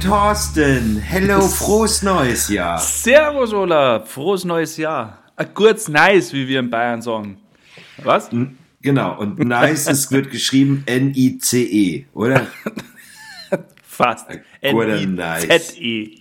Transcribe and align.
Thorsten. 0.00 0.96
Hello, 0.96 1.42
frohes 1.42 2.02
neues 2.02 2.48
Jahr. 2.48 2.78
Servus, 2.78 3.52
Olaf. 3.52 4.10
Frohes 4.10 4.44
neues 4.44 4.78
Jahr. 4.78 5.18
A 5.36 5.44
kurz 5.44 5.88
nice, 5.88 6.32
wie 6.32 6.48
wir 6.48 6.60
in 6.60 6.70
Bayern 6.70 7.02
sagen. 7.02 7.36
Was? 8.02 8.30
Genau, 8.80 9.18
und 9.18 9.38
nice, 9.38 9.86
es 9.86 10.10
wird 10.10 10.30
geschrieben 10.32 10.84
N-I-C-E, 10.86 12.06
oder? 12.14 12.46
Fast. 13.86 14.26
N-I-Z-E. 14.62 16.18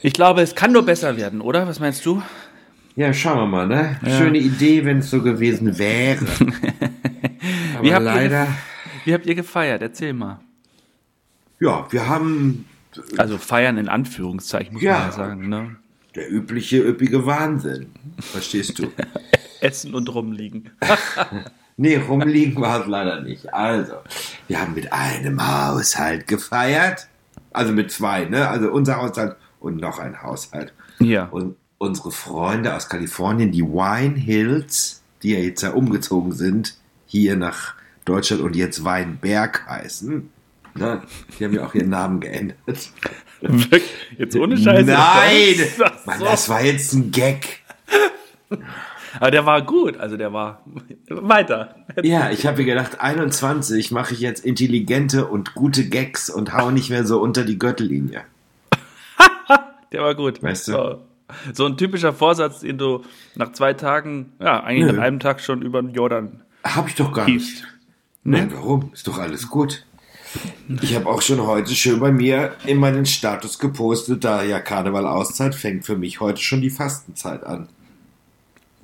Ich 0.00 0.12
glaube, 0.12 0.42
es 0.42 0.56
kann 0.56 0.72
nur 0.72 0.84
besser 0.84 1.16
werden, 1.16 1.40
oder? 1.40 1.68
Was 1.68 1.78
meinst 1.78 2.04
du? 2.04 2.20
Ja, 2.98 3.12
schauen 3.12 3.38
wir 3.38 3.46
mal, 3.46 3.66
ne? 3.68 3.96
Schöne 4.04 4.38
Idee, 4.38 4.84
wenn 4.84 4.98
es 4.98 5.08
so 5.10 5.22
gewesen 5.22 5.78
wäre. 5.78 6.18
Aber 7.76 7.84
Wie 7.84 7.94
habt, 7.94 8.04
leider, 8.04 8.42
ihr, 8.44 8.48
wie 9.04 9.14
habt 9.14 9.24
ihr 9.26 9.36
gefeiert? 9.36 9.82
Erzähl 9.82 10.12
mal. 10.12 10.40
ja, 11.60 11.86
wir 11.90 12.08
haben 12.08 12.64
Also 13.16 13.38
feiern 13.38 13.78
in 13.78 13.88
Anführungszeichen, 13.88 14.74
muss 14.74 14.82
Ja. 14.82 14.94
man 14.98 15.06
ja 15.06 15.12
sagen. 15.12 15.48
Ne? 15.48 15.76
der 16.16 16.28
übliche 16.32 16.78
üppige 16.78 17.24
Wahnsinn. 17.24 17.92
Verstehst 18.18 18.80
du? 18.80 18.90
Essen 19.60 19.94
und 19.94 20.12
rumliegen. 20.12 20.70
Nee, 21.80 21.94
rumliegen 21.98 22.60
war 22.60 22.80
es 22.80 22.88
leider 22.88 23.20
nicht. 23.20 23.54
Also, 23.54 23.92
wir 24.48 24.60
haben 24.60 24.74
mit 24.74 24.92
einem 24.92 25.40
Haushalt 25.46 26.26
gefeiert. 26.26 27.06
Also 27.52 27.72
mit 27.72 27.92
zwei, 27.92 28.24
ne? 28.24 28.48
Also 28.48 28.72
unser 28.72 28.96
Haushalt 28.96 29.36
und 29.60 29.76
noch 29.76 30.00
ein 30.00 30.20
Haushalt. 30.20 30.72
Ja. 30.98 31.26
Und 31.26 31.54
unsere 31.78 32.10
Freunde 32.10 32.74
aus 32.74 32.88
Kalifornien, 32.88 33.52
die 33.52 33.62
Wine 33.62 34.16
Hills, 34.16 35.02
die 35.22 35.32
ja 35.32 35.38
jetzt 35.38 35.62
ja 35.62 35.70
umgezogen 35.70 36.32
sind, 36.32 36.76
hier 37.06 37.36
nach 37.36 37.74
Deutschland 38.04 38.42
und 38.42 38.56
jetzt 38.56 38.84
Weinberg 38.84 39.66
heißen. 39.66 40.30
Ne? 40.74 41.02
Die 41.38 41.44
haben 41.44 41.54
ja 41.54 41.66
auch 41.66 41.74
ihren 41.74 41.90
Namen 41.90 42.20
geändert. 42.20 42.58
Jetzt 44.18 44.36
ohne 44.36 44.56
Scheiße. 44.56 44.90
Nein! 44.90 45.54
Das, 45.78 46.06
Mann, 46.06 46.20
das 46.20 46.48
war 46.48 46.62
jetzt 46.62 46.92
ein 46.92 47.10
Gag. 47.12 47.60
Aber 49.20 49.30
der 49.30 49.46
war 49.46 49.62
gut. 49.62 49.96
Also 49.98 50.16
der 50.16 50.32
war 50.32 50.62
weiter. 51.08 51.76
Ja, 52.02 52.30
ich 52.30 52.46
habe 52.46 52.58
mir 52.58 52.64
gedacht, 52.64 53.00
21 53.00 53.90
mache 53.90 54.14
ich 54.14 54.20
jetzt 54.20 54.44
intelligente 54.44 55.26
und 55.26 55.54
gute 55.54 55.88
Gags 55.88 56.30
und 56.30 56.52
hau 56.52 56.70
nicht 56.70 56.90
mehr 56.90 57.06
so 57.06 57.20
unter 57.20 57.44
die 57.44 57.58
Gürtellinie. 57.58 58.22
Der 59.92 60.02
war 60.02 60.14
gut. 60.14 60.42
Weißt 60.42 60.68
du? 60.68 60.98
So, 61.52 61.66
ein 61.66 61.76
typischer 61.76 62.12
Vorsatz, 62.12 62.60
den 62.60 62.78
du 62.78 63.04
nach 63.34 63.52
zwei 63.52 63.74
Tagen, 63.74 64.32
ja, 64.40 64.62
eigentlich 64.62 64.86
Nö. 64.90 64.96
nach 64.98 65.02
einem 65.04 65.20
Tag 65.20 65.40
schon 65.40 65.62
über 65.62 65.82
den 65.82 65.92
Jordan 65.92 66.42
Hab 66.64 66.88
ich 66.88 66.94
doch 66.94 67.12
gar 67.12 67.26
hiefst. 67.26 67.50
nicht. 67.54 67.66
Nein, 68.24 68.50
warum? 68.52 68.90
Ist 68.92 69.06
doch 69.06 69.18
alles 69.18 69.48
gut. 69.48 69.84
Ich 70.82 70.94
habe 70.94 71.06
auch 71.06 71.22
schon 71.22 71.46
heute 71.46 71.74
schön 71.74 72.00
bei 72.00 72.12
mir 72.12 72.54
in 72.66 72.78
meinen 72.78 73.06
Status 73.06 73.58
gepostet, 73.58 74.24
da 74.24 74.42
ja 74.42 74.60
Karneval 74.60 75.06
Auszeit 75.06 75.54
fängt 75.54 75.86
für 75.86 75.96
mich 75.96 76.20
heute 76.20 76.40
schon 76.42 76.60
die 76.60 76.68
Fastenzeit 76.70 77.44
an. 77.44 77.68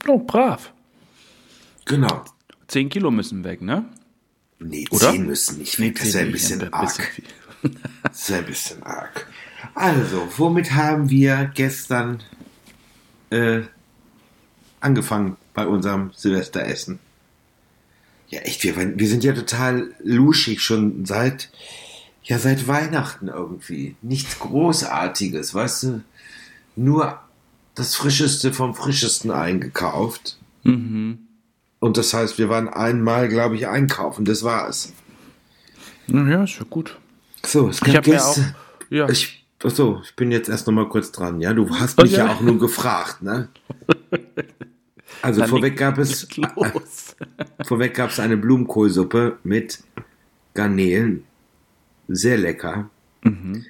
Oh, 0.06 0.18
brav. 0.18 0.72
Genau. 1.84 2.24
Zehn 2.68 2.88
Kilo 2.88 3.10
müssen 3.10 3.44
weg, 3.44 3.60
ne? 3.60 3.84
Nee, 4.58 4.86
Oder? 4.90 5.10
zehn 5.10 5.26
müssen 5.26 5.58
nicht 5.58 5.78
weg. 5.78 5.96
Das 5.98 6.08
ist 6.08 6.14
ja 6.14 6.20
ein 6.22 6.32
bisschen 6.32 6.72
arg. 6.72 6.96
bisschen. 6.96 7.24
Das 8.02 8.20
ist 8.20 8.28
ja 8.28 8.38
ein 8.38 8.46
bisschen 8.46 8.82
arg. 8.82 9.26
Also, 9.74 10.28
womit 10.36 10.72
haben 10.72 11.10
wir 11.10 11.50
gestern 11.54 12.20
äh, 13.30 13.62
angefangen 14.80 15.36
bei 15.54 15.66
unserem 15.66 16.10
Silvesteressen? 16.14 16.98
Ja, 18.28 18.40
echt, 18.40 18.64
wir, 18.64 18.76
wir 18.98 19.08
sind 19.08 19.22
ja 19.24 19.32
total 19.32 19.92
luschig 20.02 20.60
schon 20.62 21.04
seit, 21.04 21.50
ja, 22.22 22.38
seit 22.38 22.66
Weihnachten 22.66 23.28
irgendwie. 23.28 23.96
Nichts 24.02 24.38
Großartiges, 24.38 25.54
weißt 25.54 25.82
du? 25.84 26.00
Nur 26.76 27.20
das 27.74 27.94
Frischeste 27.94 28.52
vom 28.52 28.74
Frischesten 28.74 29.30
eingekauft. 29.30 30.38
Mhm. 30.64 31.18
Und 31.80 31.96
das 31.98 32.14
heißt, 32.14 32.38
wir 32.38 32.48
waren 32.48 32.68
einmal, 32.68 33.28
glaube 33.28 33.56
ich, 33.56 33.68
einkaufen. 33.68 34.24
Das 34.24 34.42
war 34.42 34.68
es. 34.68 34.92
Ja, 36.06 36.44
ist 36.44 36.58
ja 36.58 36.64
gut. 36.68 36.98
So, 37.44 37.68
es 37.68 37.76
Ich 37.76 37.84
gab 37.84 37.96
habe 37.96 38.10
mir 38.10 38.24
auch. 38.24 38.34
gestern. 38.34 38.54
Ja. 38.90 39.08
Ich, 39.10 39.43
achso, 39.64 40.00
ich 40.04 40.14
bin 40.16 40.30
jetzt 40.30 40.48
erst 40.48 40.66
noch 40.66 40.74
mal 40.74 40.88
kurz 40.88 41.10
dran. 41.12 41.40
Ja, 41.40 41.52
du 41.52 41.68
hast 41.70 41.98
mich 41.98 42.12
Okay. 42.12 42.26
ja 42.26 42.32
auch 42.32 42.40
nur 42.40 42.58
gefragt, 42.58 43.22
ne? 43.22 43.48
Also 45.22 45.40
Dann 45.40 45.50
vorweg 45.50 45.76
gab 45.78 45.96
es 45.98 46.26
vorweg 47.66 47.94
gab 47.94 48.10
es 48.10 48.20
eine 48.20 48.36
Blumenkohlsuppe 48.36 49.38
mit 49.42 49.78
Garnelen, 50.54 51.24
sehr 52.08 52.36
lecker. 52.36 52.90
Mhm. 53.22 53.64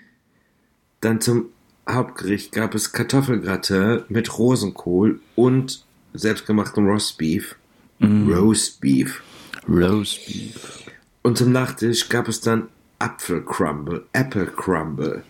Dann 1.01 1.21
zum 1.21 1.47
Hauptgericht 1.89 2.51
gab 2.51 2.75
es 2.75 2.93
Kartoffelgratin 2.93 4.05
mit 4.09 4.37
Rosenkohl 4.39 5.21
und 5.37 5.85
selbstgemachtem 6.15 6.87
Roastbeef. 6.89 7.57
Mhm. 7.99 8.33
Roastbeef. 8.33 9.23
Roastbeef. 9.69 10.83
Und 11.23 11.39
zum 11.39 11.53
Nachtisch 11.53 12.09
gab 12.09 12.27
es 12.27 12.41
dann 12.41 12.69
Apfelcrumble, 12.99 14.07
Apple 14.13 14.47
Crumble. 14.47 15.23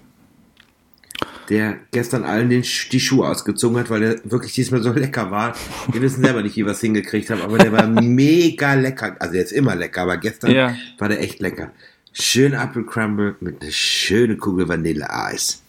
Der 1.50 1.76
gestern 1.90 2.24
allen 2.24 2.48
den, 2.48 2.64
die 2.92 3.00
Schuhe 3.00 3.28
ausgezogen 3.28 3.78
hat, 3.78 3.90
weil 3.90 4.00
der 4.00 4.20
wirklich 4.30 4.52
diesmal 4.54 4.82
so 4.82 4.92
lecker 4.94 5.30
war. 5.30 5.54
Wir 5.92 6.00
wissen 6.00 6.22
selber 6.24 6.42
nicht, 6.42 6.56
wie 6.56 6.64
wir 6.64 6.72
es 6.72 6.80
hingekriegt 6.80 7.28
haben, 7.30 7.42
aber 7.42 7.58
der 7.58 7.72
war 7.72 7.86
mega 8.02 8.74
lecker. 8.74 9.16
Also 9.20 9.34
der 9.34 9.42
ist 9.42 9.52
immer 9.52 9.74
lecker, 9.74 10.02
aber 10.02 10.16
gestern 10.16 10.52
Ja. 10.52 10.74
war 10.98 11.08
der 11.08 11.20
echt 11.22 11.40
lecker. 11.40 11.72
Schön 12.12 12.54
Apfelcrumble 12.54 13.36
mit 13.40 13.60
einer 13.62 13.70
schönen 13.72 14.38
Kugel 14.38 14.68
Vanilleeis. 14.68 15.62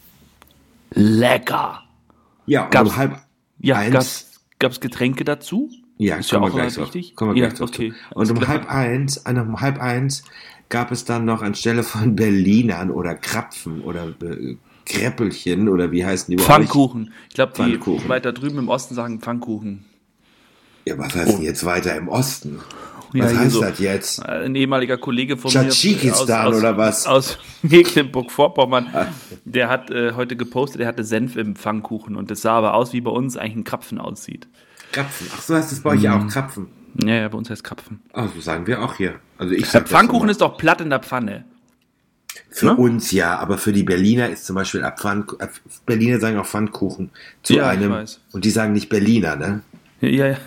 Lecker. 0.92 1.84
Ja, 2.46 2.68
Gab's- 2.70 2.92
um 2.92 2.96
halb 2.98 3.18
Ja, 3.60 3.78
eins. 3.78 3.94
gab's, 3.94 4.32
gab's 4.60 4.80
Getränke 4.80 5.24
dazu? 5.24 5.70
Ja, 5.98 6.18
ist 6.18 6.32
ja 6.32 6.38
kommen 6.40 6.52
auch 6.52 6.56
wir 6.56 6.62
gleich 6.64 6.76
drauf. 6.76 6.92
Kommen 7.16 7.36
wir 7.36 7.42
ja, 7.42 7.48
gleich 7.48 7.60
drauf. 7.60 7.70
okay. 7.70 7.94
Und 8.14 8.30
um 8.32 8.38
klar. 8.38 8.50
halb 8.50 8.70
eins, 8.70 9.18
äh, 9.26 9.32
um 9.32 9.62
halb 9.62 9.80
eins 9.82 10.24
gab 10.70 10.92
es 10.92 11.06
dann 11.06 11.26
noch 11.26 11.42
anstelle 11.42 11.84
von 11.84 12.16
Berlinern 12.16 12.92
oder 12.92 13.16
Krapfen 13.16 13.82
oder 13.82 14.14
äh, 14.22 14.58
Kreppelchen 14.86 15.68
oder 15.70 15.92
wie 15.92 16.06
heißen 16.06 16.32
die 16.32 16.40
euch? 16.40 16.46
Pfannkuchen. 16.46 17.12
Ich 17.30 17.36
glaube, 17.36 17.54
die 17.56 17.62
Pfannkuchen. 17.62 18.08
weiter 18.10 18.32
drüben 18.34 18.60
im 18.60 18.70
Osten 18.70 18.96
sagen 18.96 19.20
Pfannkuchen. 19.20 19.86
Ja, 20.86 20.98
was 20.98 21.16
heißt 21.16 21.34
denn 21.38 21.42
jetzt 21.44 21.66
weiter 21.66 21.96
im 21.96 22.08
Osten? 22.08 22.60
Ja, 23.14 23.24
Was 23.24 23.32
hier 23.32 23.40
heißt 23.40 23.52
so. 23.54 23.62
das 23.62 23.80
jetzt? 23.80 24.20
Äh, 24.20 24.46
Ein 24.46 24.56
ehemaliger 24.56 24.98
Kollege 24.98 25.38
von 25.38 25.52
mir 25.54 25.68
aus, 25.70 26.30
aus, 26.30 26.56
oder 26.58 26.78
was? 26.78 27.08
aus 27.08 27.38
Mecklenburg-Vorpommern, 27.62 28.88
der 29.46 29.70
hat 29.70 29.90
äh, 29.90 30.14
heute 30.14 30.36
gepostet, 30.36 30.82
er 30.82 30.88
hatte 30.88 31.04
Senf 31.04 31.36
im 31.38 31.56
Pfannkuchen 31.56 32.16
und 32.16 32.30
das 32.30 32.42
sah 32.42 32.54
aber 32.58 32.74
aus, 32.74 32.94
wie 32.94 33.02
bei 33.02 33.12
uns 33.12 33.38
eigentlich 33.38 33.56
ein 33.58 33.64
Krapfen 33.64 34.00
aussieht. 34.00 34.48
Krapfen. 34.92 35.28
Ach 35.36 35.42
so 35.42 35.56
heißt 35.56 35.72
es 35.72 35.82
bei 35.82 35.92
euch 35.92 36.02
Mhm. 36.04 36.08
auch, 36.10 36.28
Krapfen. 36.28 36.68
Ja, 37.04 37.16
ja, 37.16 37.28
bei 37.30 37.38
uns 37.38 37.50
heißt 37.50 37.64
Krapfen. 37.64 38.02
Ah, 38.14 38.28
so 38.34 38.40
sagen 38.42 38.68
wir 38.68 38.82
auch 38.84 38.96
hier. 38.96 39.16
Also 39.38 39.54
ich 39.54 39.64
Der 39.64 39.72
sag 39.72 39.84
das 39.84 39.92
Pfannkuchen 39.92 40.30
ist 40.30 40.42
doch 40.42 40.58
platt 40.58 40.82
in 40.82 40.90
der 40.90 41.00
Pfanne. 41.00 41.46
Für 42.50 42.68
ne? 42.68 42.76
uns 42.76 43.12
ja, 43.12 43.38
aber 43.38 43.58
für 43.58 43.74
die 43.74 43.84
Berliner 43.84 44.30
ist 44.30 44.46
zum 44.46 44.56
Beispiel 44.56 44.84
ab 44.84 45.00
Berliner 45.86 46.20
sagen 46.20 46.38
auch 46.38 46.46
Pfannkuchen 46.46 47.12
zu 47.44 47.56
Ja, 47.56 47.70
einem 47.70 48.06
und 48.32 48.46
die 48.46 48.50
sagen 48.50 48.74
nicht 48.74 48.90
Berliner, 48.90 49.36
ne? 49.36 49.62
Ja, 50.02 50.28
ja. 50.28 50.38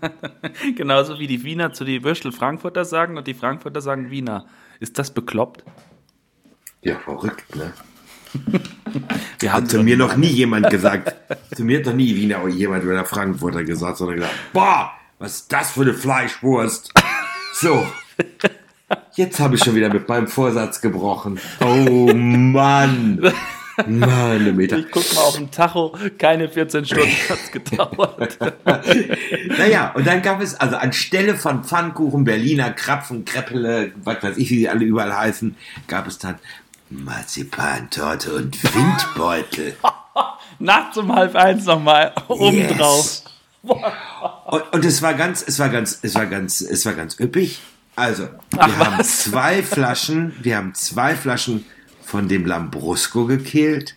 Genauso 0.76 1.18
wie 1.18 1.26
die 1.26 1.42
Wiener 1.44 1.72
zu 1.72 1.84
die 1.84 2.04
Würstel 2.04 2.32
Frankfurter 2.32 2.84
sagen 2.84 3.16
und 3.16 3.26
die 3.26 3.34
Frankfurter 3.34 3.80
sagen 3.80 4.10
Wiener. 4.10 4.46
Ist 4.80 4.98
das 4.98 5.12
bekloppt? 5.12 5.64
Ja, 6.82 6.96
verrückt, 6.98 7.56
ne? 7.56 7.72
Wir 9.38 9.52
Hat 9.52 9.68
zu 9.68 9.82
mir 9.82 9.96
noch 9.96 10.16
nie 10.16 10.28
jemand 10.28 10.70
gesagt, 10.70 11.14
zu 11.54 11.64
mir 11.64 11.78
hat 11.78 11.86
noch 11.86 11.94
nie 11.94 12.14
Wiener 12.16 12.42
oder 12.42 12.52
jemand 12.52 12.84
oder 12.84 13.04
Frankfurter 13.04 13.64
gesagt, 13.64 13.98
sondern 13.98 14.16
gesagt, 14.16 14.34
boah, 14.52 14.92
was 15.18 15.36
ist 15.36 15.52
das 15.52 15.72
für 15.72 15.82
eine 15.82 15.94
Fleischwurst? 15.94 16.92
So, 17.54 17.86
jetzt 19.16 19.40
habe 19.40 19.56
ich 19.56 19.64
schon 19.64 19.74
wieder 19.74 19.92
mit 19.92 20.08
meinem 20.08 20.28
Vorsatz 20.28 20.80
gebrochen. 20.80 21.40
Oh 21.60 22.12
Mann, 22.14 23.20
Meine 23.86 24.52
Meter. 24.52 24.78
Ich 24.78 24.90
guck 24.90 25.14
mal 25.14 25.22
auf 25.22 25.36
den 25.36 25.50
Tacho, 25.50 25.94
keine 26.18 26.48
14 26.48 26.86
Stunden 26.86 27.08
hat's 27.28 27.50
gedauert. 27.50 28.38
naja, 29.58 29.92
und 29.94 30.06
dann 30.06 30.22
gab 30.22 30.40
es 30.40 30.54
also 30.54 30.76
anstelle 30.76 31.34
von 31.34 31.64
Pfannkuchen, 31.64 32.24
Berliner, 32.24 32.70
Krapfen, 32.70 33.24
Kreppele, 33.24 33.92
was 34.02 34.22
weiß 34.22 34.36
ich, 34.38 34.50
wie 34.50 34.56
die 34.56 34.68
alle 34.68 34.84
überall 34.84 35.14
heißen, 35.14 35.56
gab 35.88 36.06
es 36.06 36.18
dann 36.18 36.36
Marzipantorte 36.88 38.34
und 38.34 38.62
Windbeutel. 38.62 39.76
Nachts 40.58 40.96
um 40.96 41.14
halb 41.14 41.34
eins 41.34 41.66
nochmal 41.66 42.12
obendrauf. 42.28 43.04
Yes. 43.04 43.24
Und, 44.46 44.72
und 44.72 44.84
es 44.84 45.02
war 45.02 45.14
ganz, 45.14 45.44
es 45.46 45.58
war 45.58 45.68
ganz, 45.68 45.98
es 46.02 46.14
war 46.14 46.26
ganz, 46.26 46.60
es 46.60 46.86
war 46.86 46.94
ganz 46.94 47.18
üppig. 47.20 47.60
Also, 47.96 48.24
wir 48.24 48.30
Ach, 48.58 48.76
haben 48.78 48.98
was? 48.98 49.20
zwei 49.20 49.62
Flaschen, 49.62 50.34
wir 50.42 50.58
haben 50.58 50.74
zwei 50.74 51.14
Flaschen 51.16 51.64
von 52.02 52.28
dem 52.28 52.44
Lambrusco 52.44 53.24
gekehlt. 53.24 53.96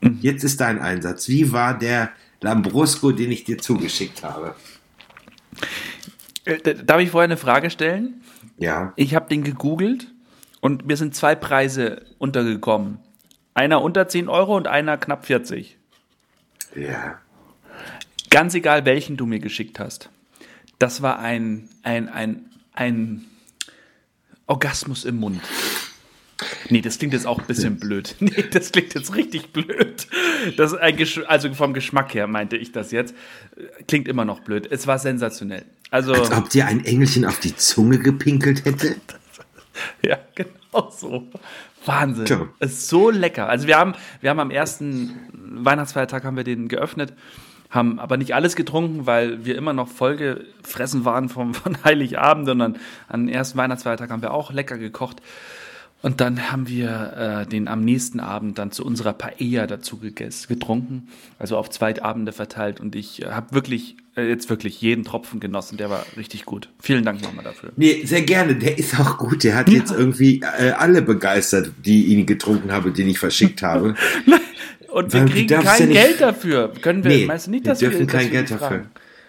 Mhm. 0.00 0.18
Jetzt 0.20 0.44
ist 0.44 0.60
dein 0.60 0.78
Einsatz. 0.78 1.28
Wie 1.28 1.50
war 1.52 1.76
der 1.76 2.10
Lambrusco, 2.40 3.10
den 3.10 3.32
ich 3.32 3.44
dir 3.44 3.58
zugeschickt 3.58 4.22
habe? 4.22 4.54
Äh, 6.44 6.74
Darf 6.84 7.00
ich 7.00 7.10
vorher 7.10 7.24
eine 7.24 7.36
Frage 7.36 7.70
stellen? 7.70 8.22
Ja. 8.58 8.92
Ich 8.96 9.14
habe 9.14 9.28
den 9.28 9.44
gegoogelt 9.44 10.08
und 10.60 10.86
mir 10.86 10.96
sind 10.96 11.14
zwei 11.14 11.34
Preise 11.34 12.04
untergekommen. 12.18 12.98
Einer 13.54 13.82
unter 13.82 14.08
10 14.08 14.28
Euro 14.28 14.56
und 14.56 14.68
einer 14.68 14.98
knapp 14.98 15.26
40. 15.26 15.78
Ja. 16.76 17.18
Ganz 18.30 18.54
egal, 18.54 18.84
welchen 18.84 19.16
du 19.16 19.26
mir 19.26 19.40
geschickt 19.40 19.80
hast. 19.80 20.10
Das 20.78 21.02
war 21.02 21.18
ein, 21.18 21.68
ein, 21.82 22.08
ein, 22.08 22.47
ein 22.78 23.24
Orgasmus 24.46 25.04
im 25.04 25.16
Mund. 25.16 25.40
Nee, 26.70 26.80
das 26.80 26.98
klingt 26.98 27.12
jetzt 27.12 27.26
auch 27.26 27.40
ein 27.40 27.46
bisschen 27.46 27.78
blöd. 27.78 28.14
Nee, 28.20 28.44
das 28.52 28.70
klingt 28.70 28.94
jetzt 28.94 29.14
richtig 29.16 29.52
blöd. 29.52 30.06
Das 30.56 30.72
ist 30.72 30.78
ein 30.78 30.96
Gesch 30.96 31.20
also 31.26 31.52
vom 31.54 31.74
Geschmack 31.74 32.14
her 32.14 32.28
meinte 32.28 32.56
ich 32.56 32.70
das 32.70 32.92
jetzt. 32.92 33.14
Klingt 33.88 34.06
immer 34.06 34.24
noch 34.24 34.40
blöd. 34.40 34.70
Es 34.70 34.86
war 34.86 34.98
sensationell. 34.98 35.64
Also, 35.90 36.12
Als 36.12 36.30
ob 36.30 36.50
dir 36.50 36.66
ein 36.66 36.84
Engelchen 36.84 37.24
auf 37.24 37.40
die 37.40 37.56
Zunge 37.56 37.98
gepinkelt 37.98 38.64
hätte. 38.64 38.96
ja, 40.02 40.18
genau 40.34 40.90
so. 40.90 41.26
Wahnsinn. 41.84 42.26
Tja. 42.26 42.48
Es 42.60 42.72
ist 42.72 42.88
so 42.88 43.10
lecker. 43.10 43.48
Also 43.48 43.66
wir 43.66 43.76
haben, 43.76 43.94
wir 44.20 44.30
haben 44.30 44.40
am 44.40 44.50
ersten 44.50 45.16
Weihnachtsfeiertag 45.32 46.24
haben 46.24 46.36
wir 46.36 46.44
den 46.44 46.68
geöffnet, 46.68 47.14
haben 47.70 47.98
aber 47.98 48.16
nicht 48.16 48.34
alles 48.34 48.56
getrunken, 48.56 49.06
weil 49.06 49.44
wir 49.44 49.56
immer 49.56 49.72
noch 49.72 49.88
vollgefressen 49.88 51.04
waren 51.04 51.28
vom, 51.28 51.54
von 51.54 51.84
Heiligabend, 51.84 52.46
sondern 52.46 52.76
an 53.08 53.26
den 53.26 53.34
ersten 53.34 53.58
Weihnachtsfeiertag 53.58 54.10
haben 54.10 54.22
wir 54.22 54.32
auch 54.32 54.52
lecker 54.52 54.78
gekocht. 54.78 55.22
Und 56.00 56.20
dann 56.20 56.52
haben 56.52 56.68
wir 56.68 57.12
äh, 57.44 57.46
den 57.46 57.66
am 57.66 57.80
nächsten 57.84 58.20
Abend 58.20 58.58
dann 58.58 58.70
zu 58.70 58.84
unserer 58.84 59.12
Paella 59.12 59.66
dazu 59.66 59.98
getrunken, 59.98 61.08
also 61.40 61.56
auf 61.56 61.70
zwei 61.70 62.00
Abende 62.00 62.32
verteilt. 62.32 62.80
Und 62.80 62.94
ich 62.94 63.22
äh, 63.22 63.30
habe 63.30 63.52
wirklich, 63.52 63.96
jetzt 64.26 64.48
wirklich 64.50 64.80
jeden 64.80 65.04
Tropfen 65.04 65.40
genossen. 65.40 65.76
Der 65.78 65.90
war 65.90 66.04
richtig 66.16 66.44
gut. 66.44 66.68
Vielen 66.80 67.04
Dank 67.04 67.22
nochmal 67.22 67.44
dafür. 67.44 67.70
Nee, 67.76 68.02
sehr 68.04 68.22
gerne. 68.22 68.54
Der 68.56 68.78
ist 68.78 68.98
auch 68.98 69.18
gut. 69.18 69.44
Der 69.44 69.54
hat 69.56 69.68
jetzt 69.68 69.90
irgendwie 69.92 70.40
äh, 70.58 70.70
alle 70.72 71.02
begeistert, 71.02 71.72
die 71.84 72.06
ihn 72.06 72.26
getrunken 72.26 72.72
haben, 72.72 72.92
den 72.94 73.08
ich 73.08 73.18
verschickt 73.18 73.62
habe. 73.62 73.94
Und 74.88 75.12
wir 75.12 75.20
Weil 75.20 75.28
kriegen 75.28 75.48
kein 75.62 75.80
ja 75.80 75.86
nicht- 75.86 75.92
Geld 76.00 76.20
dafür. 76.20 76.72
Können 76.80 77.04
wir, 77.04 77.10
Nee, 77.10 77.26
meinst 77.26 77.46
du 77.46 77.50
nicht, 77.50 77.64
wir 77.64 77.70
dass 77.72 77.78
dürfen 77.78 78.00
wir 78.00 78.06
kein 78.06 78.22
wir 78.24 78.30
Geld 78.30 78.50
dafür. 78.50 78.66
fragen? 78.68 78.86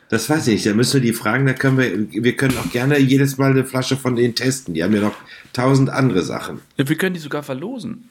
Das 0.10 0.28
weiß 0.30 0.48
ich 0.48 0.54
nicht. 0.54 0.66
Da 0.66 0.74
müssen 0.74 0.94
wir 0.96 1.02
die 1.02 1.14
fragen. 1.14 1.46
Da 1.46 1.54
können 1.54 1.78
wir, 1.78 2.24
wir 2.24 2.36
können 2.36 2.58
auch 2.58 2.72
gerne 2.72 2.98
jedes 2.98 3.38
Mal 3.38 3.52
eine 3.52 3.66
Flasche 3.66 3.96
von 3.98 4.16
denen 4.16 4.34
testen. 4.36 4.74
Die 4.74 4.84
haben 4.84 4.96
ja 4.96 5.02
noch 5.02 5.16
tausend 5.54 5.90
andere 5.90 6.24
Sachen. 6.24 6.62
Ja, 6.78 6.88
wir 6.90 6.96
können 6.96 7.14
die 7.14 7.20
sogar 7.22 7.44
verlosen. 7.44 8.10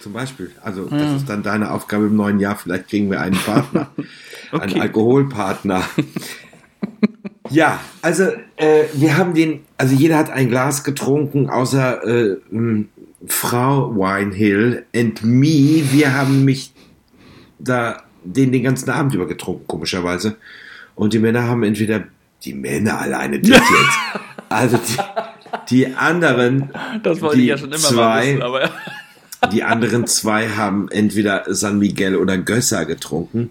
Zum 0.00 0.12
Beispiel. 0.12 0.50
Also, 0.62 0.86
das 0.88 1.16
ist 1.18 1.28
dann 1.28 1.42
deine 1.42 1.70
Aufgabe 1.70 2.06
im 2.06 2.16
neuen 2.16 2.40
Jahr. 2.40 2.56
Vielleicht 2.56 2.88
kriegen 2.88 3.10
wir 3.10 3.20
einen 3.20 3.36
Partner. 3.36 3.90
Okay. 4.52 4.80
Alkoholpartner. 4.80 5.82
ja, 7.50 7.80
also, 8.02 8.24
äh, 8.56 8.84
wir 8.94 9.16
haben 9.16 9.34
den, 9.34 9.60
also 9.78 9.94
jeder 9.94 10.18
hat 10.18 10.30
ein 10.30 10.48
Glas 10.48 10.84
getrunken, 10.84 11.48
außer 11.50 12.04
äh, 12.06 12.36
Frau 13.26 13.94
Winehill 13.94 14.84
and 14.94 15.22
me. 15.24 15.82
Wir 15.90 16.14
haben 16.14 16.44
mich 16.44 16.72
da 17.58 18.02
den 18.24 18.52
den 18.52 18.62
ganzen 18.62 18.90
Abend 18.90 19.14
über 19.14 19.26
getrunken, 19.26 19.66
komischerweise. 19.66 20.36
Und 20.94 21.12
die 21.12 21.18
Männer 21.18 21.44
haben 21.44 21.62
entweder, 21.62 22.04
die 22.44 22.54
Männer 22.54 23.00
alleine 23.00 23.36
jetzt. 23.36 23.62
Also 24.48 24.76
die, 24.76 24.96
die 25.70 25.86
anderen, 25.94 26.68
Das 27.02 27.22
wollte 27.22 27.36
Die 27.38 27.44
ich 27.44 27.48
ja 27.48 27.56
schon 27.56 27.72
zwei- 27.72 28.26
wissen, 28.32 28.42
aber 28.42 28.64
ja. 28.64 28.70
die 29.50 29.62
anderen 29.64 30.06
zwei 30.06 30.46
haben 30.50 30.90
entweder 30.90 31.44
San 31.48 31.78
Miguel 31.78 32.16
oder 32.16 32.36
Gösser 32.36 32.84
getrunken. 32.84 33.48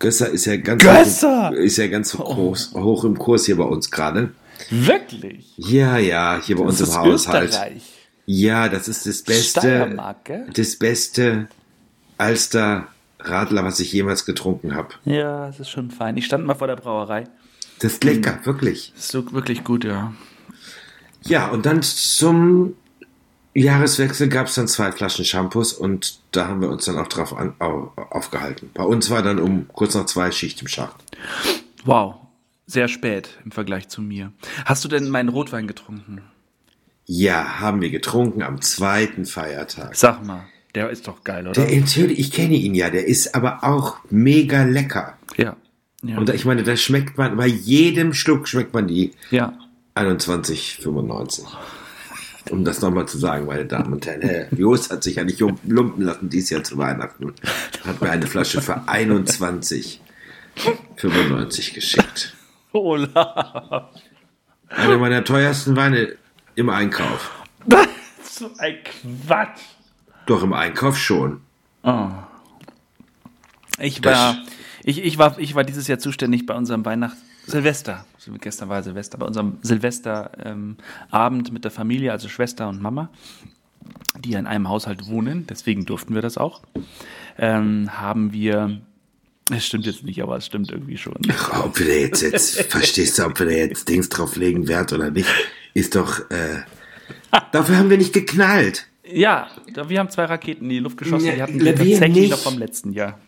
Gösser 0.00 0.30
ist 0.30 0.46
ja 0.46 0.56
ganz 0.56 0.82
Gösser! 0.82 1.50
Hoch, 1.50 1.54
ist 1.54 1.76
ja 1.76 1.86
ganz 1.86 2.12
groß, 2.16 2.72
hoch 2.74 3.04
im 3.04 3.16
Kurs 3.16 3.46
hier 3.46 3.56
bei 3.56 3.64
uns 3.64 3.90
gerade. 3.90 4.32
Wirklich? 4.70 5.52
Ja, 5.56 5.98
ja, 5.98 6.40
hier 6.42 6.56
bei 6.56 6.64
uns 6.64 6.78
Das 6.78 6.88
im 6.88 6.94
ist 6.94 6.98
Haushalt. 7.28 7.50
Österreich. 7.50 7.82
Ja, 8.26 8.68
das 8.68 8.88
ist 8.88 9.06
das 9.06 9.22
beste, 9.22 9.96
das 10.54 10.76
beste 10.76 11.48
Alster 12.18 12.88
Radler, 13.18 13.64
was 13.64 13.78
ich 13.80 13.92
jemals 13.92 14.24
getrunken 14.24 14.74
habe. 14.74 14.88
Ja, 15.04 15.46
das 15.46 15.60
ist 15.60 15.70
schon 15.70 15.90
fein. 15.90 16.16
Ich 16.16 16.26
stand 16.26 16.46
mal 16.46 16.54
vor 16.54 16.66
der 16.66 16.76
Brauerei. 16.76 17.24
Das 17.80 17.94
ist 17.94 18.04
lecker, 18.04 18.40
wirklich. 18.44 18.92
Das 18.96 19.12
ist 19.14 19.32
wirklich 19.32 19.64
gut, 19.64 19.84
ja. 19.84 20.12
Ja, 21.24 21.48
und 21.48 21.66
dann 21.66 21.82
zum 21.82 22.74
Jahreswechsel 23.62 24.28
gab 24.28 24.46
es 24.46 24.54
dann 24.54 24.68
zwei 24.68 24.92
Flaschen 24.92 25.24
Shampoos 25.24 25.72
und 25.72 26.18
da 26.32 26.48
haben 26.48 26.60
wir 26.60 26.68
uns 26.68 26.84
dann 26.84 26.98
auch 26.98 27.08
drauf 27.08 27.36
an, 27.36 27.54
au, 27.58 27.92
aufgehalten. 28.10 28.70
Bei 28.74 28.84
uns 28.84 29.10
war 29.10 29.22
dann 29.22 29.38
um 29.38 29.66
kurz 29.68 29.94
nach 29.94 30.06
zwei 30.06 30.30
Schicht 30.30 30.60
im 30.62 30.68
Schacht. 30.68 30.96
Wow. 31.84 32.16
Sehr 32.66 32.88
spät 32.88 33.38
im 33.44 33.50
Vergleich 33.50 33.88
zu 33.88 34.00
mir. 34.00 34.32
Hast 34.64 34.84
du 34.84 34.88
denn 34.88 35.08
meinen 35.08 35.28
Rotwein 35.28 35.66
getrunken? 35.66 36.22
Ja, 37.06 37.58
haben 37.58 37.80
wir 37.80 37.90
getrunken 37.90 38.42
am 38.42 38.60
zweiten 38.60 39.26
Feiertag. 39.26 39.96
Sag 39.96 40.24
mal, 40.24 40.44
der 40.76 40.90
ist 40.90 41.08
doch 41.08 41.24
geil, 41.24 41.48
oder? 41.48 41.66
Der, 41.66 41.80
natürlich, 41.80 42.20
ich 42.20 42.30
kenne 42.30 42.54
ihn 42.54 42.76
ja, 42.76 42.90
der 42.90 43.08
ist 43.08 43.34
aber 43.34 43.64
auch 43.64 43.96
mega 44.10 44.62
lecker. 44.64 45.16
ja. 45.36 45.56
Ja. 46.02 46.16
Und 46.16 46.30
ich 46.30 46.44
meine, 46.46 46.62
da 46.62 46.76
schmeckt 46.76 47.18
man, 47.18 47.36
bei 47.36 47.46
jedem 47.46 48.14
Schluck 48.14 48.48
schmeckt 48.48 48.72
man 48.72 48.88
die 48.88 49.12
ja. 49.30 49.52
21,95. 49.94 51.42
Um 52.48 52.64
das 52.64 52.80
nochmal 52.80 53.06
zu 53.06 53.18
sagen, 53.18 53.44
meine 53.46 53.66
Damen 53.66 53.92
und 53.92 54.06
Herren. 54.06 54.22
Herr 54.22 54.52
Jost 54.54 54.90
hat 54.90 55.04
sich 55.04 55.16
ja 55.16 55.24
nicht 55.24 55.38
lumpen 55.40 56.02
lassen 56.04 56.28
dieses 56.30 56.50
Jahr 56.50 56.64
zu 56.64 56.78
Weihnachten. 56.78 57.34
Hat 57.84 58.00
mir 58.00 58.10
eine 58.10 58.26
Flasche 58.26 58.62
für 58.62 58.78
21,95 58.88 61.74
geschickt. 61.74 62.34
Olaf. 62.72 63.84
Eine 64.68 64.98
meiner 64.98 65.24
teuersten 65.24 65.76
Weine 65.76 66.16
im 66.54 66.70
Einkauf. 66.70 67.30
So 68.22 68.50
ein 68.58 68.76
Quatsch. 69.26 69.60
Doch 70.26 70.42
im 70.42 70.52
Einkauf 70.52 70.96
schon. 70.96 71.40
Ich 73.78 74.00
Das- 74.00 74.18
war, 74.18 74.36
ich, 74.84 75.02
ich, 75.04 75.18
war, 75.18 75.38
ich 75.38 75.54
war 75.54 75.64
dieses 75.64 75.88
Jahr 75.88 75.98
zuständig 75.98 76.46
bei 76.46 76.54
unserem 76.54 76.84
Weihnacht 76.84 77.16
Silvester. 77.46 78.04
Gestern 78.40 78.68
war 78.68 78.82
Silvester, 78.82 79.18
bei 79.18 79.26
unserem 79.26 79.58
Silvesterabend 79.62 80.82
ähm, 81.12 81.52
mit 81.52 81.64
der 81.64 81.70
Familie, 81.70 82.12
also 82.12 82.28
Schwester 82.28 82.68
und 82.68 82.82
Mama, 82.82 83.10
die 84.18 84.30
ja 84.30 84.38
in 84.38 84.46
einem 84.46 84.68
Haushalt 84.68 85.06
wohnen, 85.06 85.46
deswegen 85.48 85.86
durften 85.86 86.14
wir 86.14 86.22
das 86.22 86.36
auch. 86.36 86.62
Ähm, 87.38 87.88
haben 87.98 88.32
wir, 88.32 88.80
es 89.50 89.64
stimmt 89.66 89.86
jetzt 89.86 90.04
nicht, 90.04 90.22
aber 90.22 90.36
es 90.36 90.46
stimmt 90.46 90.70
irgendwie 90.70 90.98
schon. 90.98 91.14
Ob 91.64 91.78
wir 91.78 91.86
da 91.86 91.92
jetzt, 91.92 92.22
jetzt 92.22 92.60
verstehst 92.70 93.18
du, 93.18 93.24
ob 93.24 93.38
wir 93.38 93.46
da 93.46 93.52
jetzt 93.52 93.88
Dings 93.88 94.08
drauflegen 94.10 94.68
Wert 94.68 94.92
oder 94.92 95.10
nicht, 95.10 95.28
ist 95.72 95.94
doch, 95.96 96.30
äh, 96.30 96.62
dafür 97.52 97.78
haben 97.78 97.88
wir 97.90 97.98
nicht 97.98 98.12
geknallt. 98.12 98.86
Ja, 99.12 99.48
wir 99.88 99.98
haben 99.98 100.10
zwei 100.10 100.26
Raketen 100.26 100.64
in 100.64 100.70
die 100.70 100.78
Luft 100.78 100.98
geschossen, 100.98 101.26
Ja, 101.26 101.34
die 101.34 101.42
hatten 101.42 101.54
wir 101.58 101.64
wir 101.64 101.74
tatsächlich 101.74 102.14
nicht. 102.16 102.30
noch 102.30 102.38
vom 102.38 102.58
letzten 102.58 102.92
Jahr. 102.92 103.18